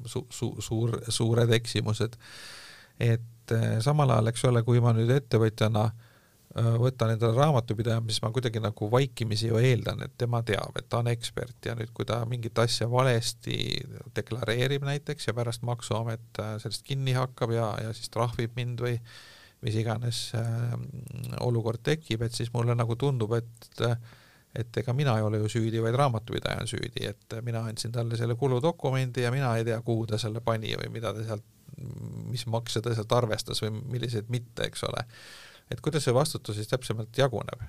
su, 0.04 0.26
su, 0.28 0.50
suur, 0.60 0.98
suured 1.08 1.52
eksimused. 1.56 2.16
et 3.00 3.52
samal 3.80 4.10
ajal, 4.12 4.28
eks 4.28 4.44
ole, 4.44 4.62
kui 4.62 4.80
ma 4.84 4.92
nüüd 4.92 5.08
ettevõtjana 5.14 5.86
Äh, 5.88 6.09
võtan 6.50 7.12
endale 7.14 7.36
raamatupidaja, 7.38 8.00
mis 8.02 8.18
ma 8.24 8.32
kuidagi 8.34 8.58
nagu 8.62 8.88
vaikimisi 8.90 9.46
ju 9.52 9.58
eeldan, 9.62 10.02
et 10.02 10.16
tema 10.18 10.40
teab, 10.46 10.74
et 10.78 10.88
ta 10.90 10.98
on 10.98 11.10
ekspert 11.12 11.68
ja 11.68 11.76
nüüd, 11.78 11.92
kui 11.94 12.06
ta 12.08 12.24
mingit 12.26 12.58
asja 12.58 12.88
valesti 12.90 13.58
deklareerib 14.16 14.82
näiteks 14.86 15.28
ja 15.28 15.34
pärast 15.36 15.62
Maksuamet 15.66 16.40
äh, 16.42 16.56
sellest 16.62 16.82
kinni 16.86 17.14
hakkab 17.14 17.54
ja, 17.54 17.68
ja 17.84 17.92
siis 17.94 18.10
trahvib 18.10 18.56
mind 18.58 18.82
või 18.82 18.96
mis 19.62 19.76
iganes 19.78 20.24
äh, 20.34 20.72
olukord 21.46 21.84
tekib, 21.86 22.24
et 22.26 22.34
siis 22.34 22.50
mulle 22.54 22.74
nagu 22.74 22.98
tundub, 22.98 23.36
et 23.38 23.84
et 24.50 24.78
ega 24.80 24.90
mina 24.90 25.12
ei 25.14 25.22
ole 25.22 25.38
ju 25.44 25.48
süüdi, 25.52 25.78
vaid 25.78 25.94
raamatupidaja 25.94 26.64
on 26.64 26.66
süüdi, 26.66 27.04
et 27.06 27.36
mina 27.46 27.60
andsin 27.70 27.92
talle 27.94 28.16
selle 28.18 28.34
kuludokumendi 28.34 29.22
ja 29.22 29.30
mina 29.30 29.52
ei 29.54 29.62
tea, 29.68 29.76
kuhu 29.86 30.08
ta 30.10 30.18
selle 30.18 30.42
pani 30.42 30.74
või 30.74 30.90
mida 30.96 31.12
ta 31.14 31.22
sealt, 31.28 31.46
mis 32.26 32.42
makse 32.50 32.82
ta 32.82 32.90
sealt 32.96 33.14
arvestas 33.14 33.62
või 33.62 33.76
milliseid 33.94 34.26
mitte, 34.34 34.66
eks 34.66 34.82
ole 34.90 35.06
et 35.70 35.80
kuidas 35.80 36.04
see 36.04 36.14
vastutus 36.14 36.56
siis 36.56 36.68
täpsemalt 36.68 37.18
jaguneb? 37.18 37.62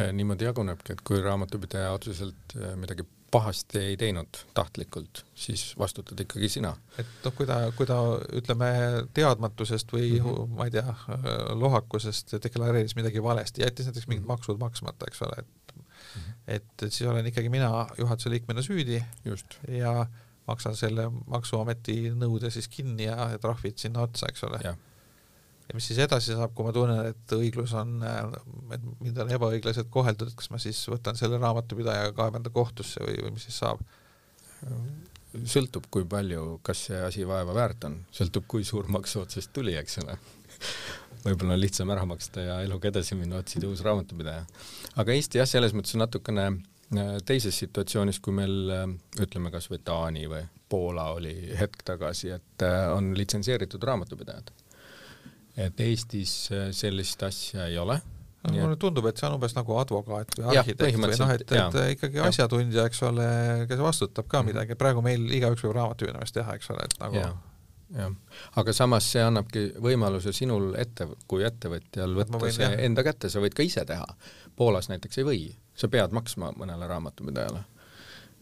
Äh, 0.00 0.12
niimoodi 0.12 0.44
jagunebki, 0.48 0.94
et 0.94 1.02
kui 1.04 1.20
raamatupidaja 1.20 1.92
otseselt 1.92 2.56
äh, 2.56 2.76
midagi 2.80 3.04
pahasti 3.32 3.78
ei 3.78 3.96
teinud 3.96 4.38
tahtlikult, 4.54 5.22
siis 5.34 5.72
vastutad 5.78 6.20
ikkagi 6.20 6.48
sina. 6.52 6.74
et 7.00 7.08
noh, 7.24 7.34
kui 7.36 7.46
ta, 7.48 7.56
kui 7.76 7.88
ta 7.88 7.96
ütleme 8.36 8.68
teadmatusest 9.16 9.92
või 9.92 10.18
mm 10.18 10.26
-hmm. 10.26 10.56
ma 10.58 10.66
ei 10.68 10.74
tea, 10.74 10.94
lohakusest 11.64 12.34
deklareeris 12.44 12.96
midagi 12.96 13.22
valesti, 13.22 13.62
jättis 13.62 13.88
näiteks 13.88 14.08
mingid 14.08 14.24
-hmm. 14.24 14.34
maksud 14.34 14.60
maksmata, 14.60 15.08
eks 15.08 15.22
ole, 15.22 15.38
et 15.38 15.76
mm 15.76 15.82
-hmm. 15.82 16.34
et, 16.46 16.82
et 16.82 16.92
siis 16.92 17.08
olen 17.08 17.26
ikkagi 17.26 17.48
mina 17.48 17.86
juhatuse 17.98 18.30
liikmena 18.30 18.62
süüdi 18.62 19.04
Just. 19.24 19.58
ja 19.68 20.06
maksan 20.46 20.76
selle 20.76 21.10
Maksuameti 21.26 22.10
nõude 22.10 22.50
siis 22.50 22.68
kinni 22.68 23.04
ja, 23.04 23.38
trahvid 23.40 23.78
sinna 23.78 24.00
otsa, 24.00 24.26
eks 24.28 24.44
ole 24.44 24.60
ja 25.72 25.78
mis 25.78 25.88
siis 25.88 26.02
edasi 26.04 26.36
saab, 26.36 26.52
kui 26.54 26.66
ma 26.66 26.72
tunnen, 26.76 27.06
et 27.14 27.32
õiglus 27.32 27.72
on, 27.80 27.94
et 28.04 28.84
mind 29.00 29.22
on 29.24 29.32
ebaõiglaselt 29.38 29.88
koheldud, 29.92 30.28
et 30.28 30.36
kas 30.36 30.52
ma 30.52 30.60
siis 30.60 30.80
võtan 30.92 31.16
selle 31.16 31.40
raamatupidajaga 31.40 32.12
kaevan 32.18 32.44
ta 32.44 32.52
kohtusse 32.52 33.00
või, 33.04 33.16
või 33.24 33.38
mis 33.38 33.48
siis 33.48 33.62
saab? 33.64 33.80
sõltub, 35.48 35.86
kui 35.90 36.04
palju, 36.06 36.58
kas 36.62 36.84
see 36.86 36.98
asi 37.02 37.24
vaeva 37.26 37.54
väärt 37.56 37.86
on, 37.88 37.96
sõltub, 38.12 38.44
kui 38.46 38.66
suur 38.68 38.86
maksu 38.92 39.22
otsast 39.24 39.50
tuli, 39.56 39.72
eks 39.80 39.96
ole 40.04 40.18
võib-olla 41.24 41.56
on 41.56 41.62
lihtsam 41.62 41.90
ära 41.94 42.04
maksta 42.06 42.44
ja 42.44 42.58
eluga 42.66 42.90
edasi 42.90 43.16
minna, 43.18 43.40
otsida 43.42 43.68
uus 43.70 43.82
raamatupidaja. 43.86 44.44
aga 45.00 45.16
Eesti 45.16 45.40
jah, 45.40 45.48
selles 45.48 45.74
mõttes 45.76 45.96
on 45.96 46.04
natukene 46.04 46.46
äh, 46.50 47.14
teises 47.26 47.58
situatsioonis, 47.64 48.20
kui 48.22 48.36
meil 48.36 48.74
äh, 48.74 48.84
ütleme 49.24 49.52
kas 49.54 49.70
või 49.72 49.80
Taani 49.84 50.26
või 50.30 50.44
Poola 50.72 51.10
oli 51.16 51.34
hetk 51.58 51.84
tagasi, 51.86 52.32
et 52.36 52.66
äh, 52.66 52.84
on 52.92 53.12
litsenseeritud 53.18 53.82
raamatupidajad 53.88 54.52
et 55.68 55.80
Eestis 55.80 56.34
äh, 56.52 56.70
sellist 56.76 57.22
asja 57.22 57.68
ei 57.70 57.78
ole 57.78 58.00
no 58.50 58.56
mulle 58.56 58.78
tundub, 58.80 59.06
et 59.06 59.20
see 59.20 59.28
on 59.28 59.36
umbes 59.36 59.54
nagu 59.54 59.76
advokaat 59.78 60.34
või 60.38 60.48
arhitekt 60.50 60.98
või 60.98 61.14
noh, 61.14 61.32
et, 61.34 61.44
et 61.46 61.78
ikkagi 61.94 62.18
ja. 62.18 62.26
asjatundja, 62.30 62.86
eks 62.90 63.02
ole, 63.06 63.28
kes 63.70 63.82
vastutab 63.82 64.26
ka 64.26 64.40
mm 64.40 64.40
-hmm. 64.40 64.52
midagi, 64.52 64.78
praegu 64.78 65.04
meil 65.04 65.30
igaüks 65.38 65.64
võib 65.66 65.76
raamatupidamist 65.78 66.34
teha, 66.34 66.56
eks 66.58 66.70
ole, 66.74 66.86
et 66.88 66.96
nagu 67.00 67.20
ja. 67.20 67.28
jah, 67.98 68.16
aga 68.62 68.74
samas 68.76 69.10
see 69.14 69.22
annabki 69.22 69.66
võimaluse 69.86 70.34
sinul 70.34 70.72
ette, 70.80 71.06
kui 71.30 71.46
ettevõtjal 71.46 72.16
võtta 72.18 72.42
võin, 72.42 72.56
see 72.56 72.66
jah. 72.66 72.78
enda 72.88 73.06
kätte, 73.06 73.30
sa 73.30 73.42
võid 73.44 73.54
ka 73.54 73.62
ise 73.62 73.84
teha. 73.86 74.06
Poolas 74.56 74.90
näiteks 74.90 75.22
ei 75.22 75.28
või, 75.28 75.44
sa 75.78 75.88
pead 75.88 76.12
maksma 76.12 76.50
mõnele 76.58 76.88
raamatupidajale. 76.90 77.62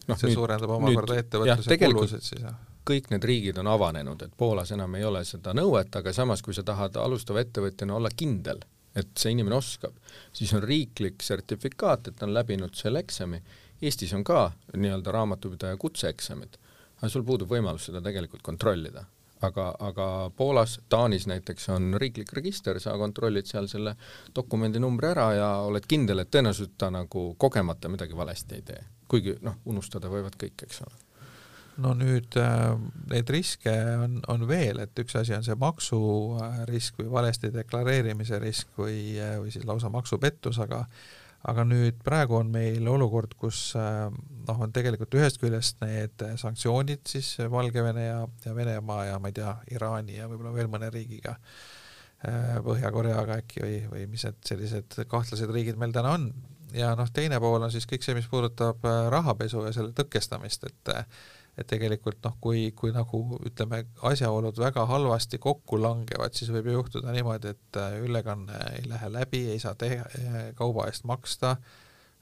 noh, 0.09 0.17
see 0.19 0.31
nüüd, 0.31 0.39
suurendab 0.41 0.71
omakorda 0.81 1.21
ettevõtluse 1.21 1.79
kulusid 1.85 2.25
siis, 2.25 2.43
jah? 2.43 2.57
Kõik 2.89 3.11
need 3.13 3.25
riigid 3.25 3.59
on 3.61 3.71
avanenud, 3.71 4.23
et 4.23 4.37
Poolas 4.37 4.73
enam 4.75 4.95
ei 4.99 5.05
ole 5.05 5.23
seda 5.29 5.55
nõuet, 5.57 5.95
aga 5.97 6.13
samas, 6.13 6.43
kui 6.43 6.57
sa 6.57 6.65
tahad 6.67 6.97
alustava 7.01 7.43
ettevõtjana 7.45 7.97
olla 7.97 8.11
kindel, 8.17 8.63
et 8.97 9.13
see 9.19 9.35
inimene 9.35 9.57
oskab, 9.57 9.95
siis 10.33 10.53
on 10.57 10.65
riiklik 10.65 11.23
sertifikaat, 11.23 12.09
et 12.09 12.19
ta 12.19 12.27
on 12.27 12.35
läbinud 12.35 12.75
selle 12.79 13.03
eksami. 13.05 13.41
Eestis 13.83 14.13
on 14.17 14.25
ka 14.25 14.51
nii-öelda 14.75 15.13
raamatupidaja 15.15 15.79
kutseeksamid, 15.81 16.59
aga 16.99 17.09
sul 17.09 17.25
puudub 17.25 17.49
võimalus 17.53 17.89
seda 17.89 18.03
tegelikult 18.05 18.43
kontrollida 18.45 19.07
aga, 19.41 19.75
aga 19.79 20.07
Poolas, 20.37 20.79
Taanis 20.89 21.27
näiteks 21.31 21.69
on 21.73 21.95
riiklik 22.01 22.33
register, 22.37 22.81
sa 22.81 22.97
kontrollid 23.01 23.49
seal 23.49 23.69
selle 23.73 23.95
dokumendi 24.37 24.83
numbri 24.83 25.11
ära 25.15 25.29
ja 25.37 25.51
oled 25.65 25.87
kindel, 25.89 26.21
et 26.23 26.33
tõenäoliselt 26.33 26.77
ta 26.79 26.91
nagu 26.93 27.31
kogemata 27.39 27.89
midagi 27.89 28.17
valesti 28.17 28.59
ei 28.61 28.67
tee. 28.73 28.83
kuigi 29.11 29.39
noh, 29.43 29.57
unustada 29.67 30.07
võivad 30.13 30.37
kõik, 30.39 30.67
eks 30.67 30.83
ole 30.87 31.10
no 31.79 31.95
nüüd 31.95 32.37
äh, 32.41 32.75
neid 33.13 33.31
riske 33.31 33.73
on, 34.03 34.21
on 34.29 34.47
veel, 34.49 34.83
et 34.83 34.99
üks 35.01 35.17
asi 35.21 35.37
on 35.37 35.47
see 35.47 35.57
maksurisk 35.61 37.01
või 37.01 37.11
valesti 37.15 37.53
deklareerimise 37.55 38.41
risk 38.43 38.79
või, 38.81 39.17
või 39.41 39.55
siis 39.55 39.67
lausa 39.69 39.93
maksupettus, 39.93 40.59
aga 40.61 40.85
aga 41.49 41.65
nüüd 41.65 42.01
praegu 42.05 42.37
on 42.41 42.51
meil 42.53 42.89
olukord, 42.91 43.33
kus 43.41 43.71
äh, 43.79 44.07
noh, 44.11 44.61
on 44.61 44.73
tegelikult 44.77 45.15
ühest 45.17 45.41
küljest 45.41 45.81
need 45.85 46.25
sanktsioonid 46.41 47.07
siis 47.09 47.33
Valgevene 47.53 48.07
ja, 48.07 48.21
ja 48.45 48.55
Venemaa 48.57 49.07
ja 49.09 49.19
ma 49.23 49.31
ei 49.31 49.39
tea, 49.41 49.55
Iraani 49.73 50.19
ja 50.19 50.29
võib-olla 50.29 50.53
veel 50.59 50.71
mõne 50.73 50.91
riigiga, 50.93 51.37
äh, 52.29 52.59
Põhja-Koreaga 52.67 53.41
äkki 53.41 53.65
või, 53.65 53.83
või 53.89 54.07
mis 54.13 54.27
need 54.29 54.41
sellised 54.53 55.01
kahtlased 55.09 55.53
riigid 55.55 55.81
meil 55.81 55.97
täna 55.97 56.13
on. 56.19 56.31
ja 56.77 56.93
noh, 56.99 57.09
teine 57.13 57.41
pool 57.41 57.63
on 57.63 57.73
siis 57.73 57.89
kõik 57.89 58.05
see, 58.05 58.19
mis 58.19 58.29
puudutab 58.31 58.85
äh, 58.85 59.03
rahapesu 59.13 59.65
ja 59.65 59.73
selle 59.77 59.97
tõkestamist, 59.97 60.69
et 60.69 60.95
et 61.61 61.69
tegelikult 61.69 62.21
noh, 62.25 62.37
kui, 62.41 62.71
kui 62.77 62.93
nagu 62.95 63.21
ütleme, 63.47 63.83
asjaolud 64.09 64.59
väga 64.61 64.87
halvasti 64.89 65.41
kokku 65.43 65.81
langevad, 65.81 66.35
siis 66.37 66.53
võib 66.55 66.71
ju 66.71 66.79
juhtuda 66.79 67.13
niimoodi, 67.15 67.55
et 67.55 67.81
äh, 67.81 67.99
ülekanne 68.07 68.59
ei 68.79 68.89
lähe 68.89 69.13
läbi, 69.13 69.45
ei 69.53 69.61
saa 69.63 69.77
teha, 69.79 70.09
äh, 70.19 70.41
kauba 70.59 70.89
eest 70.89 71.05
maksta, 71.09 71.57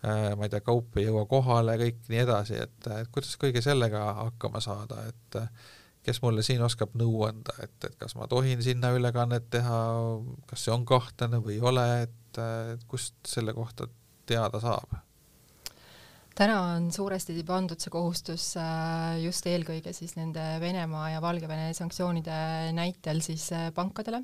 äh, 0.02 0.30
ma 0.34 0.48
ei 0.48 0.54
tea, 0.54 0.62
kaup 0.66 0.98
ei 0.98 1.06
jõua 1.06 1.24
kohale, 1.30 1.78
kõik 1.80 2.02
nii 2.10 2.22
edasi, 2.24 2.58
et, 2.66 2.90
et 2.98 3.12
kuidas 3.14 3.36
kõige 3.40 3.62
sellega 3.64 4.04
hakkama 4.24 4.62
saada, 4.64 5.06
et 5.12 5.42
kes 6.08 6.22
mulle 6.24 6.42
siin 6.46 6.62
oskab 6.64 6.94
nõu 6.98 7.22
anda, 7.28 7.54
et, 7.62 7.76
et 7.84 7.98
kas 8.00 8.16
ma 8.18 8.26
tohin 8.30 8.62
sinna 8.64 8.90
ülekannet 8.96 9.50
teha, 9.54 9.82
kas 10.50 10.66
see 10.66 10.74
on 10.74 10.86
kahtlane 10.88 11.42
või 11.44 11.58
ei 11.58 11.66
ole, 11.72 11.90
et, 12.06 12.40
et 12.74 12.88
kust 12.90 13.18
selle 13.28 13.54
kohta 13.54 13.86
teada 14.26 14.62
saab? 14.62 14.98
Täna 16.38 16.58
on 16.76 16.84
suuresti 16.94 17.34
pandud 17.46 17.80
see 17.82 17.90
kohustus 17.90 18.44
äh, 18.60 19.16
just 19.24 19.46
eelkõige 19.50 19.90
siis 19.96 20.12
nende 20.14 20.42
Venemaa 20.62 21.08
ja 21.10 21.22
Valgevene 21.22 21.72
sanktsioonide 21.74 22.36
näitel 22.76 23.18
siis 23.24 23.48
äh, 23.56 23.68
pankadele. 23.74 24.20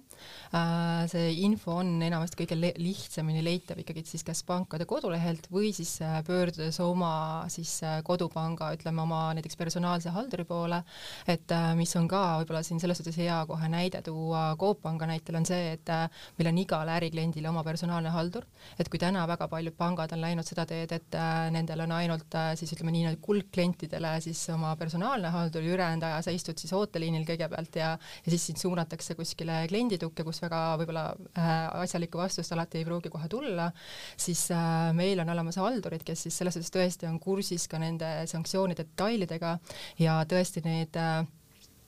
Äh, 0.54 1.08
see 1.10 1.32
info 1.42 1.74
on 1.80 1.90
enamasti 2.06 2.38
kõige 2.38 2.58
lihtsamini 2.78 3.42
leitav 3.42 3.80
ikkagi 3.82 4.04
siis 4.06 4.22
kas 4.26 4.44
pankade 4.46 4.86
kodulehelt 4.86 5.48
või 5.50 5.72
siis 5.74 5.96
pöördudes 6.26 6.78
oma 6.84 7.14
siis 7.50 7.72
kodupanga, 8.06 8.70
ütleme 8.76 9.02
oma 9.02 9.24
näiteks 9.34 9.58
personaalse 9.58 10.14
halduri 10.14 10.46
poole, 10.46 10.84
et 11.26 11.50
mis 11.74 11.96
on 11.98 12.06
ka 12.10 12.22
võib-olla 12.40 12.62
siin 12.66 12.78
selles 12.82 13.00
suhtes 13.00 13.18
hea 13.18 13.40
kohe 13.48 13.70
näide 13.72 14.04
tuua 14.06 14.44
Coop 14.60 14.84
Panga 14.84 15.08
näitel 15.10 15.40
on 15.40 15.48
see, 15.48 15.74
et 15.74 15.94
meil 16.38 16.52
on 16.52 16.62
igale 16.62 16.94
ärikliendile 17.00 17.50
oma 17.50 17.66
personaalne 17.66 18.14
haldur, 18.14 18.46
et 18.78 18.90
kui 18.90 19.02
täna 19.02 19.26
väga 19.30 19.50
paljud 19.50 19.74
pangad 19.78 20.14
on 20.14 20.22
läinud 20.22 20.46
seda 20.46 20.66
teed, 20.68 20.94
et 20.94 21.20
nendel 21.54 21.82
on 21.86 21.94
ainult 21.98 22.03
äh, 22.10 22.52
siis 22.58 22.72
ütleme 22.76 22.94
nii, 22.94 23.14
kuldklientidele 23.24 24.14
siis 24.24 24.42
oma 24.54 24.74
personaalne 24.80 25.30
haldur, 25.34 25.62
ülejäänud 25.62 26.06
aja 26.08 26.22
sa 26.24 26.34
istud 26.34 26.58
siis 26.60 26.72
ooteliinil 26.76 27.26
kõigepealt 27.28 27.78
ja, 27.80 27.92
ja 28.24 28.34
siis 28.34 28.48
sind 28.50 28.62
suunatakse 28.62 29.16
kuskile 29.18 29.62
klienditukke, 29.70 30.26
kus 30.26 30.42
väga 30.44 30.62
võib-olla 30.80 31.06
äh, 31.38 31.52
asjalikku 31.84 32.20
vastust 32.20 32.52
alati 32.56 32.80
ei 32.80 32.88
pruugi 32.88 33.12
kohe 33.12 33.28
tulla, 33.30 33.70
siis 34.16 34.46
äh, 34.54 34.90
meil 34.96 35.22
on 35.22 35.32
olemas 35.34 35.60
haldurid, 35.62 36.04
kes 36.06 36.26
siis 36.26 36.40
selles 36.42 36.58
suhtes 36.58 36.74
tõesti 36.74 37.08
on 37.10 37.20
kursis 37.22 37.68
ka 37.70 37.80
nende 37.82 38.10
sanktsioonide 38.30 38.84
detailidega 38.84 39.56
ja 40.02 40.20
tõesti 40.28 40.64
need 40.64 40.94
Äh, 41.04 41.24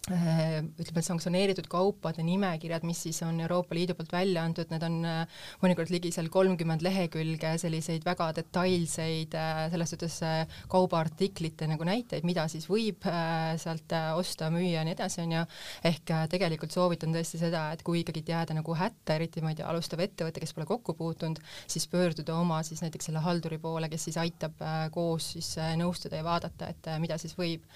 ütleme, 0.06 1.02
sanktsioneeritud 1.02 1.66
kaupade 1.70 2.22
nimekirjad, 2.22 2.84
mis 2.86 3.00
siis 3.08 3.18
on 3.26 3.40
Euroopa 3.42 3.74
Liidu 3.74 3.96
poolt 3.98 4.12
välja 4.14 4.44
antud, 4.46 4.70
need 4.70 4.84
on 4.86 5.00
äh, 5.02 5.40
mõnikord 5.64 5.90
ligi 5.90 6.12
seal 6.14 6.28
kolmkümmend 6.30 6.84
lehekülge 6.86 7.56
selliseid 7.58 8.06
väga 8.06 8.28
detailseid 8.36 9.34
äh, 9.34 9.64
selles 9.72 9.90
suhtes 9.90 10.18
kaubaartiklite 10.70 11.66
nagu 11.66 11.86
näiteid, 11.86 12.26
mida 12.28 12.44
siis 12.50 12.68
võib 12.70 13.02
sealt 13.58 13.92
osta, 14.16 14.48
müüa 14.54 14.78
ja 14.78 14.84
nii 14.86 14.94
edasi, 14.94 15.20
on 15.24 15.34
ju, 15.34 15.42
ehk 15.90 16.12
tegelikult 16.30 16.74
soovitan 16.74 17.14
tõesti 17.14 17.40
seda, 17.40 17.66
et 17.74 17.82
kui 17.86 18.04
ikkagi 18.04 18.22
jääda 18.30 18.54
nagu 18.56 18.76
hätta, 18.78 19.16
eriti 19.16 19.42
ma 19.42 19.52
ei 19.52 19.58
tea, 19.58 19.66
alustav 19.70 20.02
ettevõte, 20.04 20.42
kes 20.42 20.54
pole 20.54 20.68
kokku 20.68 20.94
puutunud, 20.98 21.40
siis 21.66 21.88
pöörduda 21.90 22.36
oma 22.38 22.60
siis 22.66 22.82
näiteks 22.84 23.10
selle 23.10 23.24
halduri 23.24 23.58
poole, 23.62 23.90
kes 23.90 24.06
siis 24.08 24.20
aitab 24.22 24.62
koos 24.94 25.32
siis 25.34 25.52
nõustada 25.80 26.20
ja 26.20 26.26
vaadata, 26.26 26.70
et 26.70 26.90
mida 27.02 27.18
siis 27.18 27.34
võib. 27.38 27.66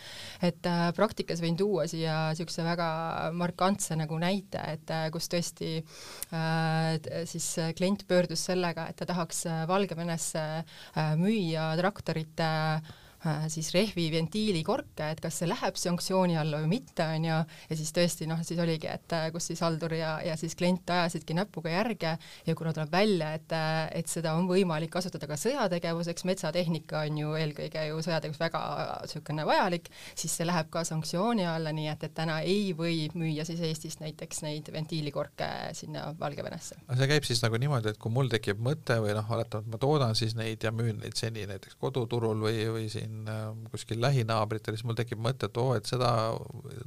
et 0.46 0.70
praktikas 0.96 1.42
võin 1.42 1.58
tuua 1.58 1.86
siia 1.90 2.19
niisuguse 2.30 2.64
väga 2.66 2.88
markantse 3.36 3.96
nagu 3.98 4.18
näite, 4.20 4.62
et 4.74 4.92
äh, 4.94 5.08
kus 5.14 5.28
tõesti 5.32 5.76
äh, 5.80 7.24
siis 7.30 7.50
klient 7.78 8.06
pöördus 8.08 8.46
sellega, 8.50 8.88
et 8.90 9.00
ta 9.00 9.08
tahaks 9.08 9.44
äh, 9.48 9.62
Valgevenesse 9.70 10.46
äh, 10.60 11.14
müüa 11.20 11.72
traktorite 11.80 12.50
äh, 12.50 12.90
Äh, 12.90 13.09
siis 13.52 13.70
rehvi 13.74 14.06
ventiilikorke, 14.12 15.10
et 15.12 15.20
kas 15.20 15.40
see 15.40 15.48
läheb 15.48 15.76
sanktsiooni 15.76 16.38
alla 16.40 16.60
või 16.62 16.70
mitte, 16.76 17.04
on 17.04 17.26
ju, 17.26 17.38
ja 17.70 17.76
siis 17.76 17.92
tõesti 17.96 18.28
noh, 18.30 18.40
siis 18.46 18.60
oligi, 18.62 18.88
et 18.90 19.14
äh, 19.16 19.26
kus 19.34 19.50
siis 19.50 19.60
haldur 19.64 19.92
ja, 19.96 20.14
ja 20.24 20.36
siis 20.40 20.56
klient 20.56 20.88
ajasidki 20.90 21.36
näpuga 21.36 21.72
järge 21.72 22.14
ja 22.46 22.54
kuna 22.56 22.72
tuleb 22.76 22.92
välja, 22.92 23.32
et, 23.36 23.52
äh, 23.56 23.82
et 24.00 24.10
seda 24.10 24.34
on 24.38 24.48
võimalik 24.48 24.92
kasutada 24.94 25.28
ka 25.30 25.38
sõjategevuseks, 25.40 26.24
metsatehnika 26.30 27.04
on 27.06 27.20
ju 27.20 27.34
eelkõige 27.38 27.86
ju 27.90 28.00
sõjategevus 28.04 28.40
väga 28.40 28.62
niisugune 29.04 29.46
vajalik, 29.48 29.90
siis 30.14 30.38
see 30.38 30.48
läheb 30.48 30.70
ka 30.72 30.84
sanktsiooni 30.88 31.46
alla, 31.48 31.74
nii 31.76 31.90
et, 31.92 32.08
et 32.08 32.16
täna 32.16 32.40
ei 32.46 32.72
või 32.76 33.08
müüa 33.14 33.44
siis 33.48 33.60
Eestist 33.66 34.00
näiteks 34.00 34.44
neid 34.46 34.72
ventiilikorke 34.72 35.50
sinna 35.76 36.10
Valgevenesse. 36.20 36.80
aga 36.86 36.98
see 37.02 37.10
käib 37.12 37.28
siis 37.28 37.44
nagu 37.44 37.60
niimoodi, 37.60 37.92
et 37.92 38.00
kui 38.00 38.12
mul 38.12 38.32
tekib 38.32 38.62
mõte 38.64 38.96
või 39.02 39.14
noh, 39.16 39.28
oletame, 39.36 39.66
et 39.66 39.74
ma 39.74 39.82
toodan 39.82 40.16
siis 40.18 40.36
neid 40.38 40.64
ja 40.64 40.72
müün 40.74 41.00
neid 41.02 41.18
seni 41.18 41.46
näiteks 41.50 41.76
koduturul 41.80 42.40
või, 42.40 42.64
või 42.72 42.88
siin 42.92 43.09
siin 43.10 43.28
äh, 43.28 43.70
kuskil 43.70 44.00
lähinaabritel, 44.00 44.76
siis 44.76 44.86
mul 44.86 44.98
tekib 44.98 45.20
mõte, 45.22 45.48
et 45.48 45.56
oo, 45.60 45.74
et 45.76 45.86
seda 45.86 46.10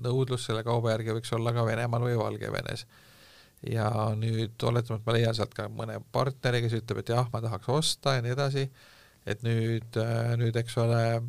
nõudlust 0.03 0.47
selle 0.49 0.63
kauba 0.63 0.93
järgi 0.93 1.15
võiks 1.17 1.33
olla 1.35 1.53
ka 1.53 1.65
Venemaal 1.67 2.07
või 2.07 2.17
Valgevenes. 2.17 2.85
ja 3.63 3.89
nüüd 4.19 4.59
oletame, 4.63 4.99
et 4.99 5.05
ma 5.05 5.13
leian 5.15 5.35
sealt 5.35 5.53
ka 5.55 5.69
mõne 5.71 6.01
partneri, 6.11 6.61
kes 6.65 6.81
ütleb, 6.81 6.99
et 6.99 7.13
jah, 7.13 7.29
ma 7.31 7.39
tahaks 7.41 7.69
osta 7.69 8.17
ja 8.17 8.23
nii 8.23 8.33
edasi, 8.35 8.65
et 9.25 9.43
nüüd, 9.43 9.95
äh, 9.97 10.33
nüüd 10.39 10.55
eks 10.59 10.75
ole, 10.77 11.21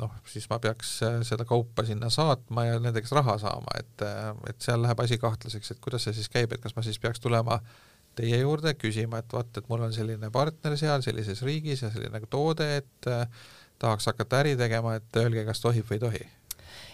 noh, 0.00 0.14
siis 0.24 0.48
ma 0.48 0.58
peaks 0.58 1.02
äh, 1.04 1.18
seda 1.22 1.44
kaupa 1.44 1.84
sinna 1.84 2.08
saatma 2.10 2.64
ja 2.64 2.78
nende 2.80 3.02
käest 3.04 3.16
raha 3.16 3.36
saama, 3.42 3.76
et, 3.80 4.06
et 4.48 4.64
seal 4.64 4.80
läheb 4.82 5.04
asi 5.04 5.18
kahtlaseks, 5.20 5.74
et 5.74 5.84
kuidas 5.84 6.08
see 6.08 6.16
siis 6.16 6.32
käib, 6.32 6.52
et 6.52 6.64
kas 6.64 6.76
ma 6.76 6.84
siis 6.86 6.98
peaks 6.98 7.20
tulema 7.20 7.60
teie 8.16 8.40
juurde 8.40 8.72
küsima, 8.80 9.20
et 9.20 9.32
vaat, 9.32 9.52
et 9.58 9.68
mul 9.68 9.84
on 9.84 9.92
selline 9.92 10.30
partner 10.32 10.78
seal 10.80 11.04
sellises 11.04 11.42
riigis 11.44 11.82
ja 11.84 11.92
selline 11.92 12.22
toode, 12.32 12.70
et 12.80 13.12
tahaks 13.78 14.06
hakata 14.06 14.40
äri 14.42 14.56
tegema, 14.56 14.96
et 14.96 15.20
öelge, 15.20 15.44
kas 15.44 15.60
tohib 15.60 15.88
või 15.90 15.98
ei 16.00 16.04
tohi 16.06 16.26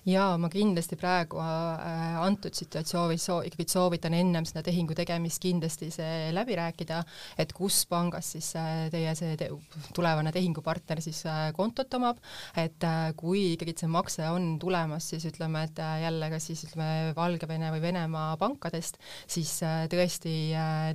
jaa, 0.08 0.34
ma 0.40 0.48
kindlasti 0.50 0.96
praegu 0.98 1.38
äh, 1.38 2.16
antud 2.22 2.54
situatsioonis 2.56 3.22
soo-, 3.28 3.42
ikkagi 3.46 3.66
soovitan 3.70 4.16
ennem 4.18 4.46
seda 4.48 4.64
tehingu 4.66 4.96
tegemist 4.98 5.38
kindlasti 5.42 5.92
see 5.94 6.32
läbi 6.34 6.56
rääkida, 6.58 6.98
et 7.38 7.52
kus 7.54 7.84
pangas 7.90 8.32
siis 8.34 8.48
äh, 8.58 8.88
teie 8.90 9.12
see 9.18 9.36
te 9.38 9.48
tulevane 9.94 10.32
tehingupartner 10.34 11.02
siis 11.04 11.22
äh, 11.30 11.44
kontot 11.54 11.94
omab, 11.98 12.18
et 12.58 12.82
kui 13.18 13.52
ikkagi 13.52 13.76
see 13.78 13.90
makse 13.92 14.26
on 14.32 14.56
tulemas, 14.62 15.06
siis 15.12 15.26
ütleme, 15.30 15.62
et 15.68 15.78
jälle 15.78 16.30
kas 16.32 16.48
siis 16.50 16.64
ütleme 16.66 17.12
Valgevene 17.16 17.70
või 17.74 17.82
Venemaa 17.84 18.34
pankadest, 18.40 18.98
siis 19.30 19.54
tõesti 19.92 20.34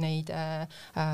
neid 0.02 0.32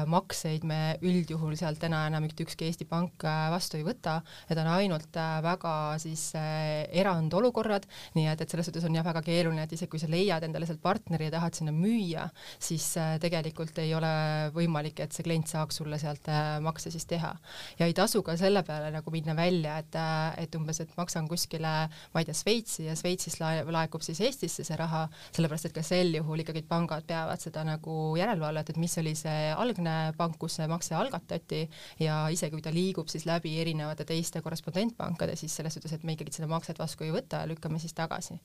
makseid 0.10 0.66
me 0.68 0.80
üldjuhul 1.06 1.56
sealt 1.60 1.82
täna 1.84 2.06
enam 2.10 2.26
mitte 2.26 2.46
ükski 2.46 2.68
Eesti 2.70 2.88
pank 2.90 3.26
vastu 3.54 3.78
ei 3.78 3.86
võta, 3.86 4.20
need 4.50 4.62
on 4.64 4.72
ainult 4.74 5.22
väga 5.46 5.74
siis 6.02 6.30
erandolukorrad, 6.36 7.83
pangad, 7.84 8.14
nii 8.16 8.28
et, 8.32 8.42
et 8.42 8.50
selles 8.50 8.68
suhtes 8.68 8.86
on 8.88 8.96
jah, 8.96 9.04
väga 9.06 9.22
keeruline, 9.24 9.64
et 9.64 9.74
isegi 9.74 9.90
kui 9.92 10.00
sa 10.00 10.08
leiad 10.08 10.44
endale 10.44 10.66
sealt 10.68 10.82
partneri 10.82 11.28
ja 11.28 11.34
tahad 11.34 11.56
sinna 11.56 11.72
müüa, 11.72 12.28
siis 12.60 12.96
äh, 12.98 13.18
tegelikult 13.20 13.78
ei 13.80 13.94
ole 13.96 14.52
võimalik, 14.54 15.00
et 15.00 15.14
see 15.14 15.24
klient 15.24 15.48
saaks 15.48 15.80
sulle 15.82 16.00
sealt 16.00 16.28
äh, 16.32 16.60
makse 16.64 16.92
siis 16.92 17.06
teha. 17.06 17.34
ja 17.80 17.86
ei 17.86 17.94
tasu 17.94 18.24
ka 18.24 18.36
selle 18.38 18.64
peale 18.64 18.92
nagu 18.92 19.12
minna 19.12 19.36
välja, 19.36 19.78
et, 19.80 19.96
äh, 19.96 20.44
et 20.44 20.56
umbes, 20.56 20.80
et 20.82 20.92
maksan 20.98 21.28
kuskile, 21.28 21.74
ma 22.14 22.22
ei 22.22 22.26
tea, 22.26 22.34
Šveitsi 22.38 22.88
ja 22.88 22.96
Šveitsist 22.96 23.42
laekub 23.42 24.04
siis 24.04 24.22
Eestisse 24.24 24.64
see 24.64 24.78
raha, 24.78 25.06
sellepärast 25.36 25.70
et 25.70 25.76
ka 25.76 25.84
sel 25.86 26.14
juhul 26.16 26.44
ikkagi 26.44 26.64
pangad 26.68 27.06
peavad 27.08 27.42
seda 27.42 27.64
nagu 27.68 28.14
järelevalvet, 28.20 28.74
et 28.74 28.82
mis 28.82 28.98
oli 29.02 29.16
see 29.18 29.52
algne 29.54 30.14
pank, 30.18 30.38
kus 30.42 30.60
see 30.60 30.68
makse 30.70 30.96
algatati 30.98 31.64
ja 32.04 32.24
isegi 32.34 32.54
kui 32.54 32.64
ta 32.64 32.74
liigub 32.74 33.10
siis 33.12 33.26
läbi 33.30 33.56
erinevate 33.62 34.06
teiste 34.08 34.42
korrespondentpankade, 34.44 35.36
siis 35.40 35.56
selles 35.56 35.76
suhtes, 35.78 35.96
et 35.96 36.04
me 36.06 36.16
ikkagi 36.16 36.34
seda 36.36 36.50
makset 36.52 36.80
vastu 36.80 37.08
ei 37.08 37.14
võta 37.14 37.44
ja 37.44 37.50
lükkame 37.50 37.73
siis 37.82 37.96
tagasi. 37.98 38.38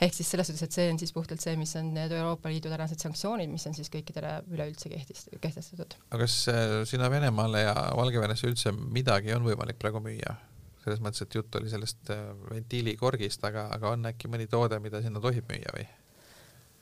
ehk 0.00 0.14
siis 0.16 0.30
selles 0.30 0.50
suhtes, 0.50 0.62
et 0.66 0.76
see 0.76 0.90
on 0.92 1.00
siis 1.00 1.12
puhtalt 1.16 1.42
see, 1.42 1.56
mis 1.60 1.74
on 1.80 1.92
need 1.94 2.12
Euroopa 2.16 2.52
Liidu 2.52 2.72
tänased 2.72 3.02
sanktsioonid, 3.02 3.50
mis 3.52 3.66
on 3.70 3.76
siis 3.76 3.90
kõikidele 3.92 4.36
üleüldse 4.50 4.92
kehtist-, 4.92 5.32
kehtestatud. 5.40 5.96
aga 6.10 6.22
kas 6.24 6.36
äh, 6.52 6.76
sinna 6.88 7.10
Venemaale 7.12 7.64
ja 7.66 7.74
Valgevenesse 7.96 8.50
üldse 8.50 8.72
midagi 8.72 9.34
on 9.36 9.46
võimalik 9.46 9.80
praegu 9.80 10.02
müüa? 10.04 10.36
selles 10.80 11.00
mõttes, 11.04 11.26
et 11.26 11.34
jutt 11.36 11.56
oli 11.60 11.68
sellest 11.72 12.12
äh, 12.14 12.28
ventiilikorgist, 12.50 13.42
aga, 13.44 13.68
aga 13.74 13.96
on 13.96 14.12
äkki 14.12 14.30
mõni 14.32 14.48
toode, 14.48 14.80
mida 14.80 15.02
sinna 15.04 15.20
tohib 15.20 15.50
müüa 15.52 15.76
või? 15.76 15.88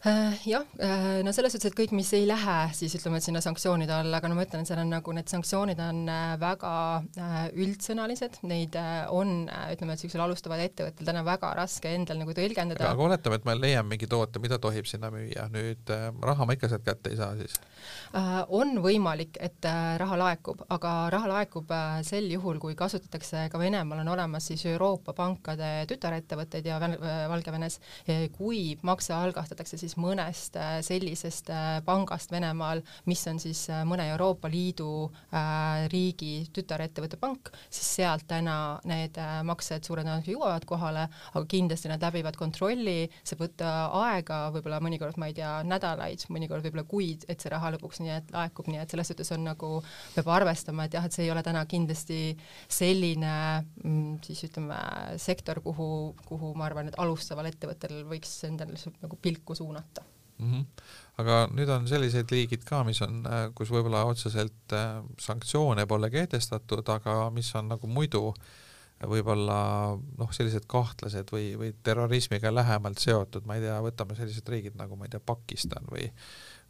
Äh, 0.06 0.38
jah, 0.46 0.62
äh, 0.78 1.24
no 1.26 1.32
selles 1.34 1.50
suhtes, 1.56 1.72
et 1.72 1.74
kõik, 1.74 1.90
mis 1.90 2.12
ei 2.14 2.22
lähe 2.28 2.52
siis 2.78 2.92
ütleme, 2.94 3.18
et 3.18 3.24
sinna 3.26 3.40
sanktsioonide 3.42 3.90
alla, 3.96 4.20
aga 4.20 4.28
no 4.30 4.36
ma 4.38 4.44
ütlen, 4.46 4.62
et 4.62 4.70
seal 4.70 4.78
on 4.78 4.92
nagu 4.94 5.14
need 5.16 5.26
sanktsioonid 5.26 5.80
on 5.82 6.04
äh, 6.06 6.36
väga 6.38 6.70
üldsõnalised, 7.58 8.38
neid 8.46 8.78
on, 9.10 9.48
ütleme, 9.48 9.96
et 9.96 9.98
niisugusel 9.98 10.22
alustaval 10.22 10.62
ettevõttel 10.62 11.08
täna 11.08 11.24
väga 11.26 11.50
raske 11.58 11.90
endal 11.90 12.20
nagu 12.20 12.34
tõlgendada. 12.36 12.92
aga 12.92 13.04
oletame, 13.08 13.40
et 13.40 13.48
ma 13.48 13.56
leian 13.58 13.88
mingi 13.90 14.06
toote, 14.06 14.38
mida 14.38 14.60
tohib 14.62 14.86
sinna 14.86 15.10
müüa, 15.10 15.48
nüüd 15.50 15.90
raha 16.22 16.46
ma 16.46 16.54
ikka 16.54 16.70
sealt 16.70 16.86
kätte 16.86 17.10
ei 17.10 17.18
saa 17.18 17.34
siis? 17.40 17.58
on 18.54 18.78
võimalik, 18.84 19.34
et 19.42 19.66
raha 19.98 20.20
laekub, 20.22 20.62
aga 20.78 20.94
raha 21.10 21.32
laekub 21.32 21.74
sel 22.06 22.30
juhul, 22.30 22.62
kui 22.62 22.78
kasutatakse 22.78 23.48
ka 23.50 23.58
Venemaal 23.58 24.04
on 24.04 24.14
olemas 24.14 24.46
siis 24.52 24.62
Euroopa 24.70 25.12
pankade 25.18 25.72
tütarettevõtteid 25.90 26.70
ja 26.70 26.78
Valgevenes, 27.34 27.80
kui 28.38 28.62
makse 28.86 29.16
algatatakse 29.18 29.76
siis 29.80 29.87
siis 29.88 29.96
mõnest 30.00 30.56
äh, 30.60 30.78
sellisest 30.84 31.48
äh, 31.52 31.78
pangast 31.86 32.32
Venemaal, 32.32 32.82
mis 33.08 33.22
on 33.30 33.40
siis 33.40 33.64
äh, 33.72 33.82
mõne 33.88 34.08
Euroopa 34.12 34.50
Liidu 34.52 35.08
riigi 35.92 36.48
tütarettevõtte 36.54 37.18
pank, 37.20 37.50
siis 37.70 37.88
sealt 37.98 38.26
täna 38.28 38.78
need 38.88 39.16
maksed 39.46 39.86
suure 39.86 40.02
tõenäosusega 40.02 40.34
jõuavad 40.34 40.64
kohale, 40.68 41.04
aga 41.32 41.42
kindlasti 41.48 41.90
nad 41.90 42.02
läbivad 42.02 42.36
kontrolli, 42.38 43.08
see 43.26 43.38
võtta 43.38 43.70
aega, 44.00 44.40
võib-olla 44.54 44.80
mõnikord, 44.84 45.18
ma 45.20 45.28
ei 45.30 45.36
tea, 45.36 45.50
nädalaid, 45.68 46.24
mõnikord 46.32 46.66
võib-olla 46.66 46.84
kuid, 46.88 47.26
et 47.30 47.40
see 47.40 47.52
raha 47.52 47.72
lõpuks 47.76 48.02
nii 48.02 48.14
et 48.16 48.32
laekub, 48.34 48.68
nii 48.70 48.82
et 48.82 48.94
selles 48.94 49.12
suhtes 49.12 49.32
on 49.36 49.46
nagu, 49.48 49.72
peab 50.16 50.32
arvestama, 50.38 50.88
et 50.88 50.98
jah, 50.98 51.06
et 51.08 51.16
see 51.16 51.26
ei 51.26 51.32
ole 51.34 51.44
täna 51.46 51.64
kindlasti 51.70 52.20
selline 52.66 53.34
mm, 53.84 54.18
siis 54.26 54.44
ütleme, 54.48 54.80
sektor, 55.22 55.62
kuhu, 55.64 55.90
kuhu 56.28 56.52
ma 56.58 56.68
arvan, 56.68 56.90
et 56.90 56.98
alustaval 57.00 57.50
ettevõttel 57.50 58.02
võiks 58.08 58.34
endale 58.48 58.78
nagu 59.02 59.20
pilku 59.22 59.56
suunata 59.58 59.77
suunata 59.78 60.02
mm. 60.38 60.52
-hmm. 60.52 60.64
aga 61.18 61.48
nüüd 61.54 61.68
on 61.68 61.88
sellised 61.88 62.30
liigid 62.30 62.64
ka, 62.64 62.84
mis 62.84 63.02
on, 63.02 63.24
äh, 63.26 63.50
kus 63.54 63.70
võib-olla 63.70 64.04
otseselt 64.04 64.72
äh, 64.72 65.02
sanktsioone 65.20 65.86
pole 65.86 66.10
kehtestatud, 66.10 66.88
aga 66.88 67.30
mis 67.30 67.54
on 67.54 67.68
nagu 67.68 67.86
muidu 67.86 68.32
võib-olla 68.98 69.94
noh, 70.18 70.30
sellised 70.34 70.66
kahtlased 70.66 71.30
või, 71.30 71.52
või 71.58 71.72
terrorismiga 71.82 72.50
lähemalt 72.54 72.98
seotud, 72.98 73.44
ma 73.46 73.54
ei 73.54 73.62
tea, 73.62 73.76
võtame 73.82 74.16
sellised 74.18 74.48
riigid 74.48 74.78
nagu 74.78 74.96
ma 74.96 75.06
ei 75.06 75.12
tea, 75.14 75.20
Pakistan 75.20 75.86
või 75.90 76.10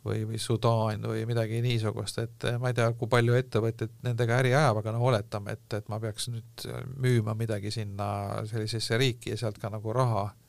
või, 0.04 0.22
või 0.28 0.38
Sudaan 0.38 1.02
või 1.10 1.24
midagi 1.26 1.58
niisugust, 1.60 2.18
et 2.22 2.44
äh, 2.44 2.58
ma 2.60 2.70
ei 2.70 2.76
tea, 2.76 2.92
kui 2.92 3.08
palju 3.10 3.34
ettevõtted 3.34 3.96
nendega 4.04 4.36
äri 4.42 4.52
ajab, 4.54 4.82
aga 4.82 4.92
noh, 4.94 5.06
oletame, 5.10 5.56
et, 5.56 5.72
et 5.74 5.88
ma 5.88 5.98
peaks 6.00 6.28
nüüd 6.28 6.68
müüma 6.96 7.34
midagi 7.34 7.72
sinna 7.74 8.44
sellisesse 8.46 9.00
riiki 9.00 9.32
ja 9.32 9.40
sealt 9.40 9.58
ka 9.58 9.72
nagu 9.72 9.92
raha 9.92 10.28
Äh, 10.28 10.47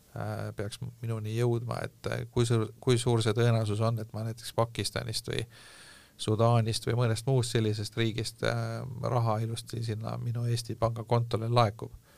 peaks 0.55 0.79
minuni 1.01 1.35
jõudma, 1.37 1.79
et 1.85 2.09
äh, 2.11 2.25
kui 2.31 2.45
suur, 2.45 2.69
kui 2.81 2.97
suur 2.97 3.23
see 3.23 3.35
tõenäosus 3.37 3.81
on, 3.85 3.99
et 4.01 4.13
ma 4.13 4.25
näiteks 4.27 4.53
Pakistanist 4.57 5.29
või 5.29 5.45
Sudaanist 6.19 6.87
või 6.87 6.97
mõnest 6.99 7.27
muust 7.29 7.55
sellisest 7.55 7.97
riigist 7.97 8.43
äh, 8.43 8.81
raha 9.01 9.39
ilusti 9.45 9.83
sinna 9.85 10.17
minu 10.19 10.45
Eesti 10.49 10.75
pangakontole 10.75 11.47
laekub. 11.49 11.93
Äh, 11.93 12.08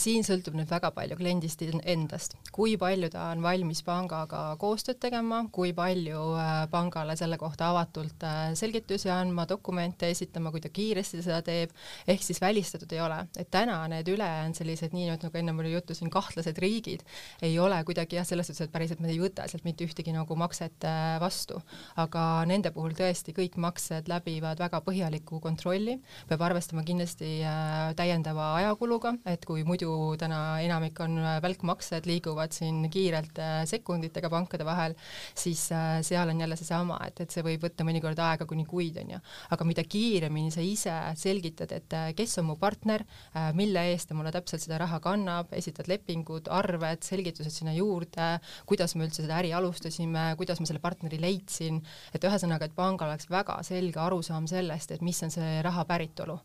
siin 0.00 0.24
sõltub 0.26 0.56
nüüd 0.58 0.70
väga 0.70 0.90
palju 0.94 1.14
kliendist 1.18 1.60
endast, 1.62 2.34
kui 2.50 2.74
palju 2.80 3.10
ta 3.12 3.28
on 3.30 3.42
valmis 3.44 3.82
pangaga 3.86 4.56
koostööd 4.58 4.98
tegema, 5.02 5.44
kui 5.54 5.70
palju 5.76 6.22
äh, 6.40 6.50
pangale 6.72 7.14
selle 7.18 7.38
kohta 7.38 7.68
avatult 7.70 8.24
äh, 8.26 8.40
selgitusi 8.58 9.10
andma, 9.14 9.46
dokumente 9.46 10.10
esitama, 10.10 10.50
kui 10.50 10.62
ta 10.64 10.72
kiiresti 10.74 11.22
seda 11.22 11.40
teeb, 11.46 11.74
ehk 12.10 12.24
siis 12.24 12.40
välistatud 12.42 12.90
ei 12.96 13.02
ole, 13.04 13.20
et 13.38 13.50
täna 13.52 13.78
need 13.92 14.10
ülejäänud 14.10 14.58
sellised 14.58 14.96
nii 14.96 15.10
nagu 15.12 15.30
ennem 15.38 15.62
oli 15.62 15.72
juttu 15.74 15.94
siin 15.94 16.10
kahtlased 16.10 16.58
riigid 16.58 17.04
ei 17.42 17.58
ole 17.58 17.78
kuidagi 17.86 18.18
jah, 18.18 18.26
selles 18.26 18.50
suhtes, 18.50 18.66
et 18.66 18.72
päriselt 18.72 19.00
me 19.02 19.10
ei 19.12 19.20
võta 19.20 19.46
sealt 19.50 19.64
mitte 19.66 19.86
ühtegi 19.86 20.12
nagu 20.14 20.36
makset 20.38 20.86
vastu, 21.22 21.60
aga 22.00 22.24
nende 22.48 22.72
puhul 22.74 22.94
tõesti 22.98 23.34
kõik 23.36 23.58
maksed 23.60 24.10
läbivad 24.10 24.60
väga 24.60 24.82
põhjaliku 24.84 25.40
kontrolli, 25.42 25.98
peab 26.28 26.44
arvestama 26.48 26.84
kindlasti 26.86 27.38
täiendava 27.98 28.52
ajakuluga, 28.60 29.14
et 29.28 29.44
kui 29.48 29.59
kui 29.60 29.68
muidu 29.68 30.16
täna 30.20 30.60
enamik 30.64 30.98
on 31.04 31.18
äh, 31.20 31.36
välkmaksed, 31.44 32.06
liiguvad 32.08 32.54
siin 32.54 32.86
kiirelt 32.92 33.38
äh, 33.40 33.62
sekunditega 33.68 34.30
pankade 34.32 34.64
vahel, 34.64 34.94
siis 35.36 35.66
äh, 35.74 36.00
seal 36.06 36.32
on 36.32 36.40
jälle 36.40 36.56
seesama, 36.56 36.96
et, 37.06 37.20
et 37.20 37.34
see 37.34 37.44
võib 37.44 37.66
võtta 37.66 37.84
mõnikord 37.84 38.20
aega 38.24 38.46
kuni 38.48 38.64
kuid, 38.68 38.96
on 39.02 39.14
ju. 39.16 39.20
aga 39.52 39.66
mida 39.68 39.84
kiiremini 39.84 40.52
sa 40.54 40.64
ise 40.64 40.94
selgitad, 41.20 41.72
et 41.76 41.96
kes 42.16 42.38
on 42.40 42.48
mu 42.50 42.56
partner, 42.60 43.04
mille 43.56 43.82
eest 43.92 44.10
ta 44.10 44.16
mulle 44.16 44.32
täpselt 44.32 44.62
seda 44.64 44.78
raha 44.80 45.00
kannab, 45.02 45.52
esitad 45.56 45.88
lepingud, 45.90 46.48
arved, 46.52 47.04
selgitused 47.04 47.52
sinna 47.52 47.74
juurde, 47.76 48.30
kuidas 48.68 48.94
me 48.96 49.06
üldse 49.06 49.24
seda 49.24 49.38
äri 49.40 49.52
alustasime, 49.56 50.30
kuidas 50.40 50.62
ma 50.62 50.68
selle 50.70 50.82
partneri 50.82 51.20
leidsin, 51.20 51.80
et 52.14 52.24
ühesõnaga, 52.24 52.68
et 52.70 52.76
pangal 52.76 53.12
oleks 53.12 53.28
väga 53.30 53.58
selge 53.66 54.00
arusaam 54.00 54.48
sellest, 54.50 54.96
et 54.96 55.04
mis 55.04 55.20
on 55.26 55.34
see 55.34 55.60
raha 55.66 55.84
päritolu, 55.88 56.38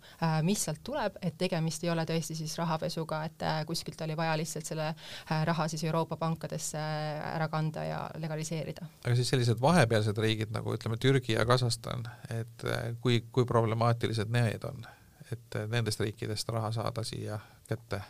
mis 0.47 0.65
sealt 0.67 0.83
tuleb, 0.85 1.19
et 1.25 1.37
tegemist 1.39 1.85
ei 1.85 1.93
ole 1.93 2.05
tõesti 2.09 2.37
siis 2.37 2.57
rahapesu 2.59 3.04
sisuga, 3.05 3.23
et 3.25 3.41
äh, 3.41 3.65
kuskilt 3.65 4.01
oli 4.01 4.15
vaja 4.17 4.37
lihtsalt 4.37 4.65
selle 4.65 4.87
äh, 4.87 5.45
raha 5.45 5.67
siis 5.67 5.83
Euroopa 5.83 6.17
pankadesse 6.17 6.77
äh, 6.77 7.35
ära 7.35 7.47
kanda 7.47 7.83
ja 7.83 8.09
legaliseerida. 8.17 8.85
aga 9.05 9.15
siis 9.15 9.29
sellised 9.29 9.61
vahepealsed 9.61 10.17
riigid 10.17 10.51
nagu 10.51 10.73
ütleme 10.73 10.97
Türgi 10.97 11.33
ja 11.33 11.45
Kasahstan, 11.45 12.07
et 12.29 12.65
kui, 13.01 13.23
kui 13.31 13.45
problemaatilised 13.45 14.29
need 14.29 14.63
on, 14.63 14.85
et 15.31 15.59
nendest 15.69 15.99
riikidest 15.99 16.49
raha 16.49 16.71
saada 16.71 17.03
siia 17.03 17.39
kätte? 17.67 18.01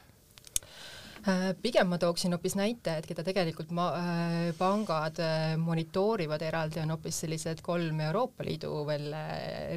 Äh, 1.26 1.56
pigem 1.58 1.88
ma 1.90 1.98
tooksin 1.98 2.36
hoopis 2.36 2.54
näite, 2.54 3.00
et 3.00 3.06
keda 3.10 3.24
tegelikult 3.26 3.72
ma, 3.74 3.86
äh, 3.98 4.34
pangad 4.60 5.18
äh, 5.26 5.56
monitoorivad 5.58 6.44
eraldi, 6.46 6.78
on 6.84 6.92
hoopis 6.94 7.24
sellised 7.24 7.64
kolm 7.66 7.98
Euroopa 8.06 8.46
Liidu 8.46 8.84
veel 8.86 9.08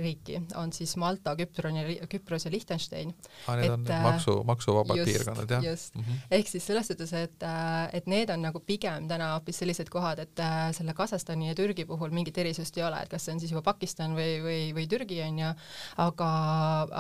riiki, 0.02 0.42
on 0.60 0.74
siis 0.76 0.92
Malta, 1.00 1.32
Küpron 1.38 1.78
ja, 1.80 2.08
Küpros 2.12 2.44
ja 2.44 2.52
Liechtenstein. 2.52 3.14
aa, 3.46 3.56
need 3.56 3.64
et, 3.64 3.76
on 3.78 3.86
need 3.86 4.04
maksu, 4.04 4.34
maksuvabad 4.50 5.00
piirkonnad, 5.08 5.54
jah? 5.56 5.64
just 5.70 5.96
mm, 5.96 6.02
-hmm. 6.02 6.26
ehk 6.36 6.50
siis 6.52 6.66
selles 6.66 6.90
suhtes, 6.92 7.14
et, 7.16 7.48
et 7.96 8.06
need 8.12 8.28
on 8.30 8.44
nagu 8.44 8.60
pigem 8.60 9.08
täna 9.08 9.30
hoopis 9.38 9.62
sellised 9.64 9.88
kohad, 9.88 10.20
et 10.20 10.44
selle 10.76 10.92
Kasahstani 10.94 11.48
ja 11.48 11.54
Türgi 11.54 11.88
puhul 11.88 12.12
mingit 12.12 12.38
erisust 12.38 12.76
ei 12.76 12.84
ole, 12.84 13.00
et 13.02 13.08
kas 13.08 13.24
see 13.24 13.32
on 13.32 13.40
siis 13.40 13.56
juba 13.56 13.64
Pakistan 13.72 14.12
või, 14.12 14.36
või, 14.44 14.60
või 14.76 14.86
Türgi, 14.86 15.22
on 15.24 15.40
ju, 15.46 15.54
aga, 15.96 16.30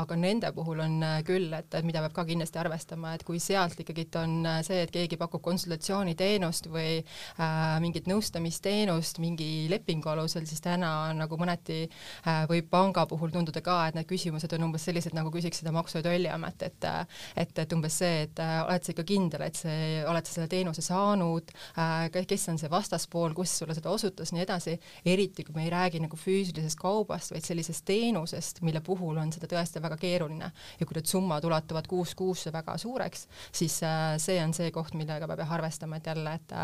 aga 0.06 0.16
nende 0.16 0.52
puhul 0.56 0.80
on 0.80 1.04
küll, 1.28 1.52
et, 1.52 1.68
et 1.74 1.84
mida 1.84 2.00
peab 2.00 2.16
ka 2.16 2.24
kindlasti 2.24 2.64
arvestama, 2.64 3.12
et 3.14 3.28
kui 3.28 3.36
sealt 3.38 3.84
ikkagi 3.84 4.08
on 4.16 4.37
on 4.38 4.46
äh, 4.46 4.60
see, 4.66 4.80
et 4.84 4.92
keegi 4.94 5.18
pakub 5.20 5.42
konsultatsiooniteenust 5.44 6.68
või 6.72 6.98
äh, 6.98 7.78
mingit 7.82 8.08
nõustamisteenust 8.10 9.20
mingi 9.22 9.66
lepingu 9.70 10.10
alusel, 10.12 10.46
siis 10.48 10.62
täna 10.64 11.10
nagu 11.16 11.38
mõneti 11.40 11.84
äh, 11.88 12.44
võib 12.50 12.68
panga 12.70 13.06
puhul 13.10 13.32
tunduda 13.34 13.62
ka, 13.64 13.80
et 13.88 13.98
need 13.98 14.08
küsimused 14.08 14.52
on 14.56 14.68
umbes 14.68 14.86
sellised, 14.88 15.14
nagu 15.16 15.32
küsiks 15.34 15.62
seda 15.62 15.72
Maksu- 15.74 16.00
ja 16.00 16.06
Tolliamet, 16.06 16.66
et 16.66 16.88
äh, 16.88 17.02
et, 17.36 17.52
et 17.58 17.74
umbes 17.76 17.98
see, 18.02 18.24
et 18.26 18.42
äh, 18.42 18.58
oled 18.64 18.84
sa 18.84 18.94
ikka 18.94 19.06
kindel, 19.08 19.44
et 19.48 19.58
see, 19.58 20.02
oled 20.08 20.28
sa 20.28 20.36
selle 20.36 20.50
teenuse 20.52 20.84
saanud 20.84 21.52
äh,, 21.78 22.08
kes 22.28 22.48
on 22.52 22.60
see 22.60 22.70
vastaspool, 22.70 23.34
kus 23.36 23.58
sulle 23.60 23.76
seda 23.76 23.90
osutas, 23.92 24.32
nii 24.34 24.44
edasi, 24.44 24.76
eriti 25.08 25.44
kui 25.46 25.56
me 25.56 25.66
ei 25.66 25.72
räägi 25.72 26.02
nagu 26.02 26.18
füüsilisest 26.18 26.78
kaubast, 26.80 27.32
vaid 27.34 27.46
sellisest 27.46 27.86
teenusest, 27.88 28.62
mille 28.66 28.82
puhul 28.84 29.18
on 29.20 29.32
seda 29.34 29.48
tõesti 29.50 29.82
väga 29.82 29.96
keeruline. 30.00 30.50
Ja 30.78 30.86
kui 30.86 30.98
need 30.98 31.08
summad 31.08 31.44
ulatuvad 31.48 31.88
kuus 31.90 32.14
kuusse 32.18 32.52
väga 32.52 32.76
suureks, 32.80 33.26
siis 33.54 33.78
äh, 33.86 34.16
see 34.28 34.38
on 34.42 34.54
see 34.56 34.70
koht, 34.74 34.94
millega 34.98 35.28
peab 35.30 35.42
jah 35.42 35.54
arvestama, 35.58 35.98
et 35.98 36.10
jälle, 36.10 36.34
et 36.38 36.56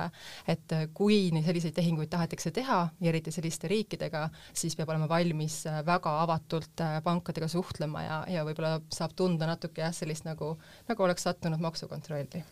et 0.55 0.77
kui 0.97 1.19
selliseid 1.35 1.75
tehinguid 1.77 2.13
tahetakse 2.13 2.53
teha 2.55 2.81
ja 3.01 3.13
eriti 3.13 3.33
selliste 3.35 3.71
riikidega, 3.71 4.27
siis 4.53 4.77
peab 4.77 4.93
olema 4.95 5.09
valmis 5.11 5.63
väga 5.87 6.17
avatult 6.23 6.85
pankadega 7.05 7.49
suhtlema 7.49 8.05
ja, 8.05 8.19
ja 8.39 8.45
võib-olla 8.47 8.79
saab 8.93 9.17
tunda 9.17 9.49
natuke 9.51 9.85
jah, 9.85 9.95
sellist 9.95 10.29
nagu, 10.29 10.55
nagu 10.89 11.09
oleks 11.09 11.27
sattunud 11.29 11.63
maksukontrolli 11.65 12.45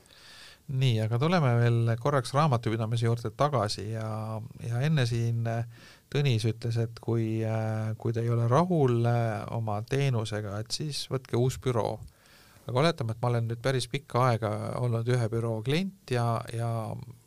nii, 0.72 1.00
aga 1.02 1.18
tuleme 1.18 1.56
veel 1.58 1.90
korraks 2.00 2.32
raamatupidamise 2.36 3.08
juurde 3.08 3.32
tagasi 3.36 3.88
ja, 3.96 4.06
ja 4.62 4.84
enne 4.86 5.06
siin 5.10 5.48
Tõnis 6.12 6.44
ütles, 6.44 6.76
et 6.76 6.98
kui, 7.00 7.40
kui 7.96 8.12
te 8.12 8.20
ei 8.20 8.28
ole 8.28 8.44
rahul 8.50 9.06
oma 9.56 9.78
teenusega, 9.88 10.58
et 10.60 10.74
siis 10.76 11.06
võtke 11.08 11.38
uus 11.40 11.56
büroo. 11.62 11.94
Aga 12.66 12.78
oletame, 12.78 13.14
et 13.14 13.22
ma 13.22 13.30
olen 13.32 13.48
nüüd 13.50 13.62
päris 13.62 13.88
pikka 13.90 14.26
aega 14.30 14.50
olnud 14.80 15.08
ühe 15.10 15.28
büroo 15.32 15.62
klient 15.66 16.12
ja, 16.14 16.26
ja, 16.54 16.68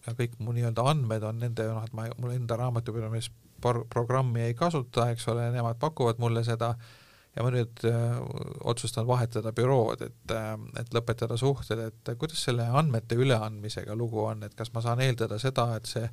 ja 0.08 0.14
kõik 0.18 0.38
mu 0.40 0.56
nii-öelda 0.56 0.86
andmed 0.92 1.26
on 1.28 1.42
nende, 1.44 1.66
noh, 1.72 1.84
et 1.84 1.96
ma, 1.98 2.08
mul 2.22 2.36
enda 2.36 2.58
raamatupidamisprogrammi 2.62 4.46
ei 4.48 4.56
kasuta, 4.58 5.10
eks 5.12 5.28
ole, 5.34 5.50
nemad 5.56 5.82
pakuvad 5.82 6.22
mulle 6.24 6.46
seda 6.48 6.76
ja 7.36 7.44
ma 7.44 7.52
nüüd 7.52 7.84
äh, 7.90 8.16
otsustan 8.64 9.08
vahetada 9.08 9.52
bürood, 9.56 10.06
et 10.08 10.32
äh,, 10.32 10.56
et 10.80 10.96
lõpetada 10.96 11.38
suhted, 11.40 11.84
et 11.90 12.16
kuidas 12.20 12.46
selle 12.48 12.68
andmete 12.72 13.20
üleandmisega 13.20 13.96
lugu 13.98 14.24
on, 14.24 14.46
et 14.48 14.56
kas 14.56 14.72
ma 14.74 14.84
saan 14.86 15.04
eeldada 15.04 15.40
seda, 15.42 15.74
et 15.76 15.92
see 15.92 16.08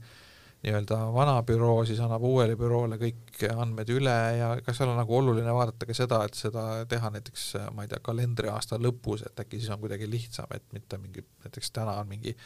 nii-öelda 0.63 0.99
vana 1.15 1.35
büroo 1.43 1.83
siis 1.87 1.99
annab 2.05 2.23
uuele 2.23 2.55
büroole 2.59 2.99
kõik 3.01 3.41
andmed 3.51 3.89
üle 3.91 4.15
ja 4.39 4.51
kas 4.63 4.79
seal 4.79 4.93
on 4.93 5.01
nagu 5.01 5.17
oluline 5.17 5.55
vaadata 5.55 5.89
ka 5.89 5.97
seda, 5.97 6.21
et 6.29 6.39
seda 6.39 6.65
teha 6.91 7.11
näiteks 7.17 7.47
ma 7.75 7.83
ei 7.83 7.91
tea, 7.91 7.99
kalendriaasta 8.07 8.79
lõpus, 8.79 9.25
et 9.27 9.43
äkki 9.43 9.59
siis 9.59 9.73
on 9.75 9.83
kuidagi 9.83 10.07
lihtsam, 10.11 10.51
et 10.55 10.65
mitte 10.77 11.01
mingi, 11.03 11.25
näiteks 11.43 11.75
täna 11.75 11.97
on 11.99 12.09
mingi 12.11 12.37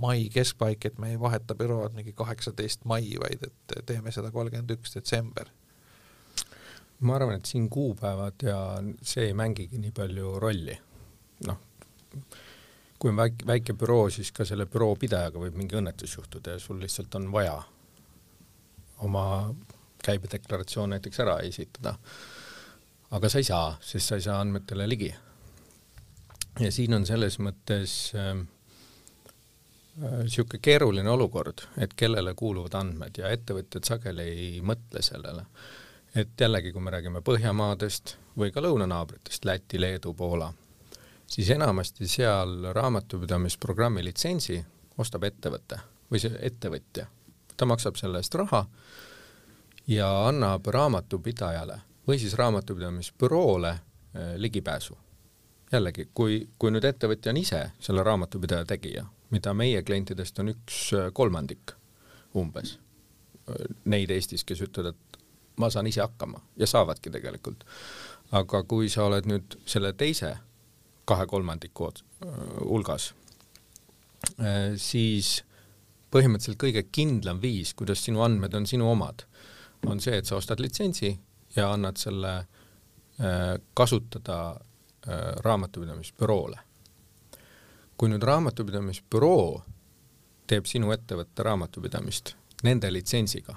mai 0.00 0.30
keskpaik, 0.32 0.88
et 0.88 0.98
me 0.98 1.12
ei 1.12 1.20
vaheta 1.20 1.56
bürood 1.58 1.96
mingi 1.98 2.16
kaheksateist 2.16 2.88
mai, 2.88 3.12
vaid 3.20 3.44
et 3.50 3.78
teeme 3.86 4.12
seda 4.16 4.32
kolmkümmend 4.32 4.76
üks 4.78 4.96
detsember 4.96 5.52
ma 7.00 7.14
arvan, 7.14 7.38
et 7.38 7.46
siin 7.46 7.68
kuupäevad 7.70 8.42
ja 8.42 8.58
see 9.02 9.28
ei 9.28 9.34
mängigi 9.36 9.78
nii 9.78 9.92
palju 9.94 10.38
rolli. 10.42 10.78
noh, 11.46 11.58
kui 12.98 13.10
on 13.10 13.16
väike, 13.16 13.46
väike 13.46 13.74
büroo, 13.78 14.10
siis 14.10 14.32
ka 14.34 14.44
selle 14.44 14.66
büroo 14.66 14.96
pidajaga 14.98 15.38
võib 15.38 15.56
mingi 15.58 15.78
õnnetus 15.78 16.16
juhtuda 16.16 16.56
ja 16.56 16.62
sul 16.62 16.80
lihtsalt 16.82 17.14
on 17.14 17.30
vaja 17.32 17.56
oma 19.06 19.54
käibedeklaratsioon 20.04 20.90
näiteks 20.96 21.20
ära 21.20 21.38
esitada. 21.46 21.94
aga 23.10 23.28
sa 23.28 23.38
ei 23.38 23.44
saa, 23.44 23.78
sest 23.80 24.06
sa 24.08 24.16
ei 24.16 24.22
saa 24.22 24.40
andmetele 24.40 24.88
ligi. 24.88 25.14
ja 26.60 26.72
siin 26.72 26.94
on 26.94 27.06
selles 27.06 27.38
mõttes 27.38 28.12
niisugune 29.96 30.58
äh, 30.58 30.62
keeruline 30.62 31.10
olukord, 31.10 31.62
et 31.78 31.94
kellele 31.94 32.34
kuuluvad 32.34 32.74
andmed 32.74 33.18
ja 33.18 33.30
ettevõtjad 33.30 33.84
sageli 33.84 34.22
ei 34.22 34.60
mõtle 34.60 35.02
sellele 35.02 35.46
et 36.14 36.40
jällegi, 36.40 36.72
kui 36.72 36.82
me 36.82 36.90
räägime 36.90 37.20
Põhjamaadest 37.24 38.16
või 38.38 38.52
ka 38.54 38.62
lõunanaabritest, 38.64 39.44
Läti, 39.44 39.80
Leedu, 39.80 40.14
Poola, 40.14 40.52
siis 41.28 41.50
enamasti 41.50 42.08
seal 42.08 42.72
raamatupidamisprogrammi 42.72 44.04
litsentsi 44.04 44.64
ostab 44.98 45.28
ettevõte 45.28 45.80
või 46.10 46.22
see 46.22 46.38
ettevõtja. 46.42 47.06
ta 47.56 47.66
maksab 47.66 47.96
selle 47.96 48.18
eest 48.18 48.34
raha 48.34 48.64
ja 49.88 50.08
annab 50.28 50.66
raamatupidajale 50.66 51.80
või 52.08 52.18
siis 52.18 52.34
raamatupidamisbüroole 52.34 53.70
eh, 53.70 54.34
ligipääsu. 54.36 54.98
jällegi, 55.72 56.08
kui, 56.14 56.48
kui 56.58 56.70
nüüd 56.70 56.84
ettevõtja 56.84 57.30
on 57.30 57.36
ise 57.36 57.70
selle 57.80 58.02
raamatupidaja 58.02 58.64
tegija, 58.64 59.04
mida 59.30 59.54
meie 59.54 59.82
klientidest 59.82 60.38
on 60.38 60.54
üks 60.54 60.92
eh, 60.92 61.10
kolmandik 61.12 61.72
umbes, 62.34 62.78
eh, 63.48 63.64
neid 63.84 64.10
Eestis, 64.10 64.44
kes 64.44 64.60
ütlevad, 64.64 64.96
et 64.96 65.18
ma 65.56 65.70
saan 65.70 65.86
ise 65.86 66.00
hakkama 66.00 66.40
ja 66.56 66.66
saavadki 66.66 67.10
tegelikult. 67.10 67.64
aga 68.32 68.62
kui 68.68 68.88
sa 68.92 69.04
oled 69.08 69.24
nüüd 69.24 69.54
selle 69.66 69.92
teise 69.92 70.36
kahe 71.08 71.26
kolmandiku 71.26 71.88
hulgas, 72.60 73.12
siis 74.76 75.38
põhimõtteliselt 76.12 76.60
kõige 76.60 76.84
kindlam 76.92 77.40
viis, 77.42 77.72
kuidas 77.76 78.02
sinu 78.04 78.22
andmed 78.24 78.54
on 78.54 78.66
sinu 78.68 78.90
omad, 78.90 79.24
on 79.86 80.00
see, 80.04 80.18
et 80.18 80.28
sa 80.28 80.36
ostad 80.36 80.60
litsentsi 80.60 81.12
ja 81.56 81.72
annad 81.72 82.00
selle 82.00 82.34
kasutada 83.74 84.38
raamatupidamisbüroole. 85.44 86.58
kui 87.98 88.06
nüüd 88.12 88.22
raamatupidamisbüroo 88.22 89.62
teeb 90.46 90.68
sinu 90.70 90.92
ettevõtte 90.94 91.42
raamatupidamist 91.42 92.36
nende 92.62 92.92
litsentsiga 92.92 93.56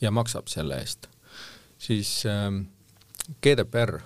ja 0.00 0.10
maksab 0.12 0.50
selle 0.52 0.76
eest, 0.82 1.08
siis 1.78 2.10
ähm, 2.28 2.66
GDPR 3.42 3.98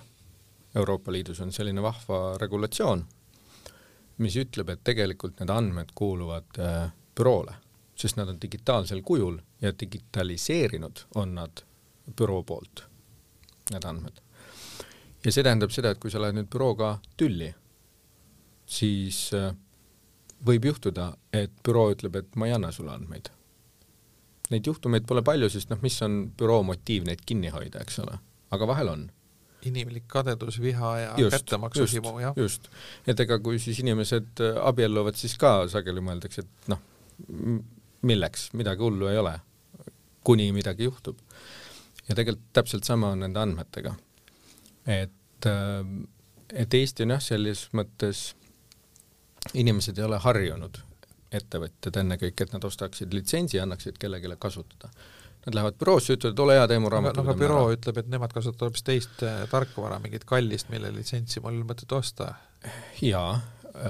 Euroopa 0.75 1.11
Liidus 1.11 1.41
on 1.41 1.51
selline 1.51 1.81
vahva 1.83 2.37
regulatsioon, 2.39 3.03
mis 4.23 4.37
ütleb, 4.39 4.69
et 4.69 4.83
tegelikult 4.87 5.39
need 5.41 5.51
andmed 5.51 5.91
kuuluvad 5.95 6.59
äh, 6.59 6.91
büroole, 7.17 7.57
sest 7.95 8.19
nad 8.19 8.29
on 8.31 8.39
digitaalsel 8.41 9.01
kujul 9.05 9.39
ja 9.61 9.73
digitaliseerinud 9.79 11.05
on 11.15 11.35
nad 11.35 11.63
büroo 12.17 12.43
poolt, 12.43 12.85
need 13.71 13.85
andmed. 13.85 14.21
ja 15.25 15.31
see 15.31 15.43
tähendab 15.43 15.71
seda, 15.71 15.91
et 15.91 15.99
kui 16.01 16.11
sa 16.11 16.21
lähed 16.21 16.39
nüüd 16.39 16.49
bürooga 16.53 16.95
tülli, 17.17 17.51
siis 18.65 19.27
äh, 19.37 19.51
võib 20.45 20.65
juhtuda, 20.71 21.11
et 21.33 21.53
büroo 21.65 21.91
ütleb, 21.93 22.15
et 22.15 22.35
ma 22.35 22.47
ei 22.47 22.55
anna 22.57 22.71
sulle 22.71 22.95
andmeid 22.95 23.29
neid 24.51 24.67
juhtumeid 24.67 25.07
pole 25.07 25.23
palju, 25.25 25.49
sest 25.51 25.71
noh, 25.71 25.79
mis 25.83 25.97
on 26.05 26.25
büroo 26.37 26.61
motiiv 26.67 27.07
neid 27.07 27.23
kinni 27.27 27.51
hoida, 27.53 27.81
eks 27.83 28.01
ole, 28.03 28.17
aga 28.55 28.67
vahel 28.69 28.91
on. 28.91 29.07
Inimlik 29.69 30.07
kadedus, 30.09 30.59
viha 30.61 30.91
ja 30.99 31.29
kättemaksuhimu, 31.33 32.15
jah. 32.23 32.37
just, 32.37 32.67
et 33.07 33.19
ega 33.19 33.37
kui 33.43 33.59
siis 33.61 33.79
inimesed 33.83 34.41
äh, 34.43 34.59
abielluvad, 34.71 35.17
siis 35.19 35.37
ka 35.41 35.67
sageli 35.71 36.03
mõeldakse, 36.05 36.45
et 36.45 36.69
noh, 36.71 36.81
milleks, 38.07 38.49
midagi 38.57 38.85
hullu 38.85 39.09
ei 39.11 39.19
ole, 39.21 39.35
kuni 40.25 40.49
midagi 40.55 40.89
juhtub. 40.89 41.19
ja 42.07 42.15
tegelikult 42.15 42.53
täpselt 42.53 42.87
sama 42.87 43.13
on 43.15 43.25
nende 43.25 43.39
andmetega. 43.39 43.95
et, 44.85 45.49
äh, 45.49 45.81
et 46.53 46.73
Eesti 46.73 47.03
on 47.03 47.17
jah, 47.17 47.21
selles 47.23 47.67
mõttes 47.77 48.31
inimesed 49.53 49.97
ei 49.97 50.05
ole 50.05 50.17
harjunud 50.21 50.81
ettevõtjad 51.31 52.01
ennekõike, 52.01 52.45
et 52.45 52.53
nad 52.53 52.65
ostaksid 52.67 53.13
litsentsi 53.15 53.57
ja 53.57 53.63
annaksid 53.63 53.97
kellelegi 53.99 54.35
kasutada. 54.39 54.91
Nad 55.45 55.55
lähevad 55.57 55.77
büroosse, 55.81 56.13
ütlevad, 56.17 56.39
ole 56.43 56.57
hea, 56.59 56.67
tee 56.69 56.81
mu 56.81 56.89
raamatut. 56.93 57.23
aga 57.23 57.33
büroo 57.37 57.63
ära. 57.65 57.77
ütleb, 57.77 57.97
et 57.97 58.11
nemad 58.13 58.33
kasutavad 58.35 58.69
hoopis 58.69 58.85
teist 58.85 59.23
äh, 59.25 59.41
tarkvara, 59.49 59.97
mingit 60.03 60.27
kallist, 60.29 60.69
mille 60.69 60.91
litsentsi 60.93 61.41
mul 61.41 61.63
mõtet 61.65 61.95
osta. 61.97 62.35
jaa, 63.01 63.33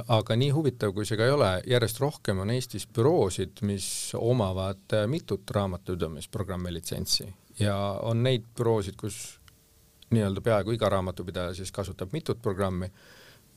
aga 0.08 0.38
nii 0.40 0.54
huvitav, 0.56 0.94
kui 0.96 1.06
see 1.10 1.20
ka 1.20 1.28
ei 1.28 1.36
ole, 1.36 1.52
järjest 1.68 2.00
rohkem 2.00 2.40
on 2.40 2.54
Eestis 2.56 2.88
büroosid, 2.88 3.66
mis 3.68 3.86
omavad 4.16 4.96
äh, 4.96 5.08
mitut 5.12 5.52
raamatupidamisprogrammi 5.52 6.74
litsentsi 6.78 7.28
ja 7.60 7.76
on 8.02 8.24
neid 8.24 8.48
büroosid, 8.58 8.96
kus 9.00 9.18
nii-öelda 10.12 10.44
peaaegu 10.44 10.76
iga 10.76 10.90
raamatupidaja 10.90 11.54
siis 11.58 11.72
kasutab 11.72 12.14
mitut 12.14 12.42
programmi 12.42 12.90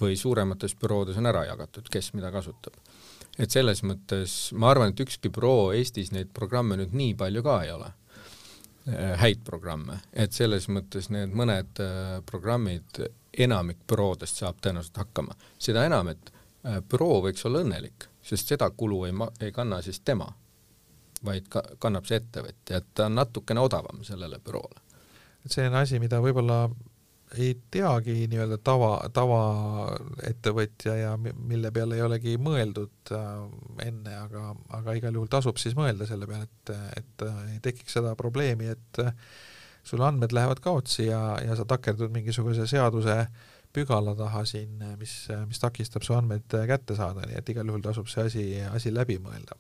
või 0.01 0.17
suuremates 0.19 0.75
büroodes 0.79 1.19
on 1.19 1.31
ära 1.31 1.45
jagatud, 1.47 1.89
kes 1.91 2.13
mida 2.15 2.31
kasutab 2.35 2.75
et 3.39 3.51
selles 3.51 3.83
mõttes 3.87 4.37
ma 4.59 4.71
arvan, 4.71 4.93
et 4.93 5.03
ükski 5.05 5.31
büroo 5.35 5.73
Eestis 5.75 6.13
neid 6.15 6.31
programme 6.37 6.79
nüüd 6.79 6.95
nii 6.95 7.15
palju 7.19 7.43
ka 7.47 7.57
ei 7.65 7.73
ole, 7.75 7.91
äh, 8.87 9.15
häid 9.23 9.43
programme, 9.47 9.99
et 10.13 10.37
selles 10.37 10.69
mõttes 10.71 11.11
need 11.15 11.35
mõned 11.35 11.83
äh, 11.83 12.21
programmid, 12.27 13.03
enamik 13.35 13.83
büroodest 13.91 14.39
saab 14.43 14.63
tõenäoliselt 14.63 15.03
hakkama. 15.03 15.35
seda 15.59 15.85
enam, 15.87 16.13
et 16.15 16.33
äh, 16.65 16.81
büroo 16.81 17.21
võiks 17.27 17.47
olla 17.49 17.65
õnnelik, 17.65 18.09
sest 18.23 18.55
seda 18.55 18.71
kulu 18.71 19.05
ei 19.09 19.13
ma-, 19.13 19.33
ei 19.41 19.53
kanna 19.53 19.83
siis 19.83 20.01
tema, 20.01 20.31
vaid 21.25 21.51
ka-, 21.51 21.67
kannab 21.79 22.07
see 22.07 22.23
ettevõtja, 22.23 22.79
et 22.79 22.91
ta 22.95 23.11
on 23.11 23.19
natukene 23.19 23.61
odavam 23.61 24.05
sellele 24.05 24.39
büroole. 24.39 24.81
et 25.45 25.53
see 25.53 25.67
on 25.69 25.75
asi, 25.83 25.99
mida 25.99 26.23
võib-olla 26.23 26.69
ei 27.39 27.55
teagi 27.73 28.15
nii-öelda 28.31 28.59
tava, 28.65 28.91
tavaettevõtja 29.15 30.95
ja 30.99 31.15
mille 31.19 31.71
peale 31.75 31.99
ei 31.99 32.05
olegi 32.05 32.37
mõeldud 32.41 33.13
äh, 33.17 33.33
enne, 33.87 34.15
aga, 34.21 34.45
aga 34.79 34.95
igal 34.99 35.19
juhul 35.19 35.31
tasub 35.33 35.59
siis 35.61 35.77
mõelda 35.79 36.07
selle 36.09 36.29
peale, 36.31 36.49
et, 36.49 36.75
et 37.01 37.27
äh, 37.27 37.43
ei 37.57 37.61
tekiks 37.65 37.99
seda 37.99 38.15
probleemi, 38.19 38.71
et 38.77 39.03
äh, 39.03 39.13
sul 39.85 40.05
andmed 40.07 40.33
lähevad 40.37 40.63
kaotsi 40.65 41.09
ja, 41.09 41.21
ja 41.45 41.57
sa 41.59 41.67
takerdud 41.69 42.15
mingisuguse 42.15 42.69
seaduse 42.71 43.19
pügala 43.75 44.15
taha 44.17 44.45
siin, 44.47 44.79
mis, 45.01 45.17
mis 45.49 45.61
takistab 45.61 46.07
su 46.07 46.15
andmeid 46.15 46.47
kätte 46.71 46.97
saada, 46.97 47.27
nii 47.27 47.41
et 47.41 47.55
igal 47.55 47.67
juhul 47.73 47.83
tasub 47.85 48.11
see 48.11 48.29
asi, 48.31 48.45
asi 48.71 48.95
läbi 48.95 49.19
mõelda 49.23 49.59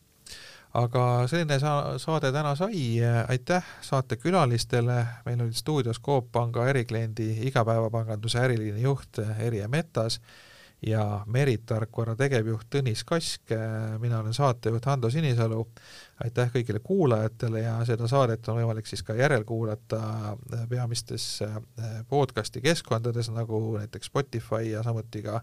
aga 0.74 1.04
selline 1.30 1.58
sa-, 1.62 1.98
saade 2.02 2.32
täna 2.34 2.54
sai, 2.58 2.98
aitäh 3.28 3.66
saatekülalistele, 3.80 4.98
meil 5.26 5.44
olid 5.46 5.54
stuudios 5.58 6.00
Coop 6.02 6.32
Panga 6.32 6.66
ärikliendi 6.70 7.30
igapäevapanganduse 7.48 8.42
äriliini 8.42 8.82
juht 8.82 9.22
Erje 9.38 9.68
Metas 9.68 10.20
ja 10.86 11.24
Merit 11.26 11.64
tarkvara 11.66 12.14
tegevjuht 12.18 12.68
Tõnis 12.72 13.04
Kask, 13.06 13.52
mina 14.02 14.20
olen 14.20 14.34
saatejuht 14.36 14.84
Hando 14.88 15.10
Sinisalu, 15.10 15.62
aitäh 16.24 16.50
kõigile 16.52 16.80
kuulajatele 16.84 17.64
ja 17.64 17.78
seda 17.88 18.08
saadet 18.10 18.48
on 18.48 18.58
võimalik 18.60 18.88
siis 18.88 19.02
ka 19.06 19.16
järelkuulata 19.18 20.00
peamistes 20.68 21.26
podcasti 22.08 22.62
keskkondades, 22.64 23.30
nagu 23.34 23.60
näiteks 23.78 24.12
Spotify 24.12 24.70
ja 24.74 24.84
samuti 24.86 25.24
ka 25.24 25.40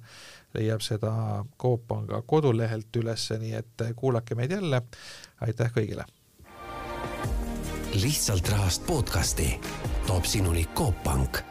leiab 0.58 0.86
seda 0.86 1.14
Coop 1.62 1.88
Panga 1.88 2.22
kodulehelt 2.22 3.02
üles, 3.02 3.30
nii 3.42 3.54
et 3.58 3.88
kuulake 3.96 4.38
meid 4.38 4.58
jälle, 4.58 4.84
aitäh 5.42 5.74
kõigile! 5.74 6.08
lihtsalt 7.92 8.48
rahast 8.50 8.86
podcasti 8.88 9.60
toob 10.08 10.24
sinuni 10.26 10.64
Coop 10.76 11.04
Pank 11.04 11.51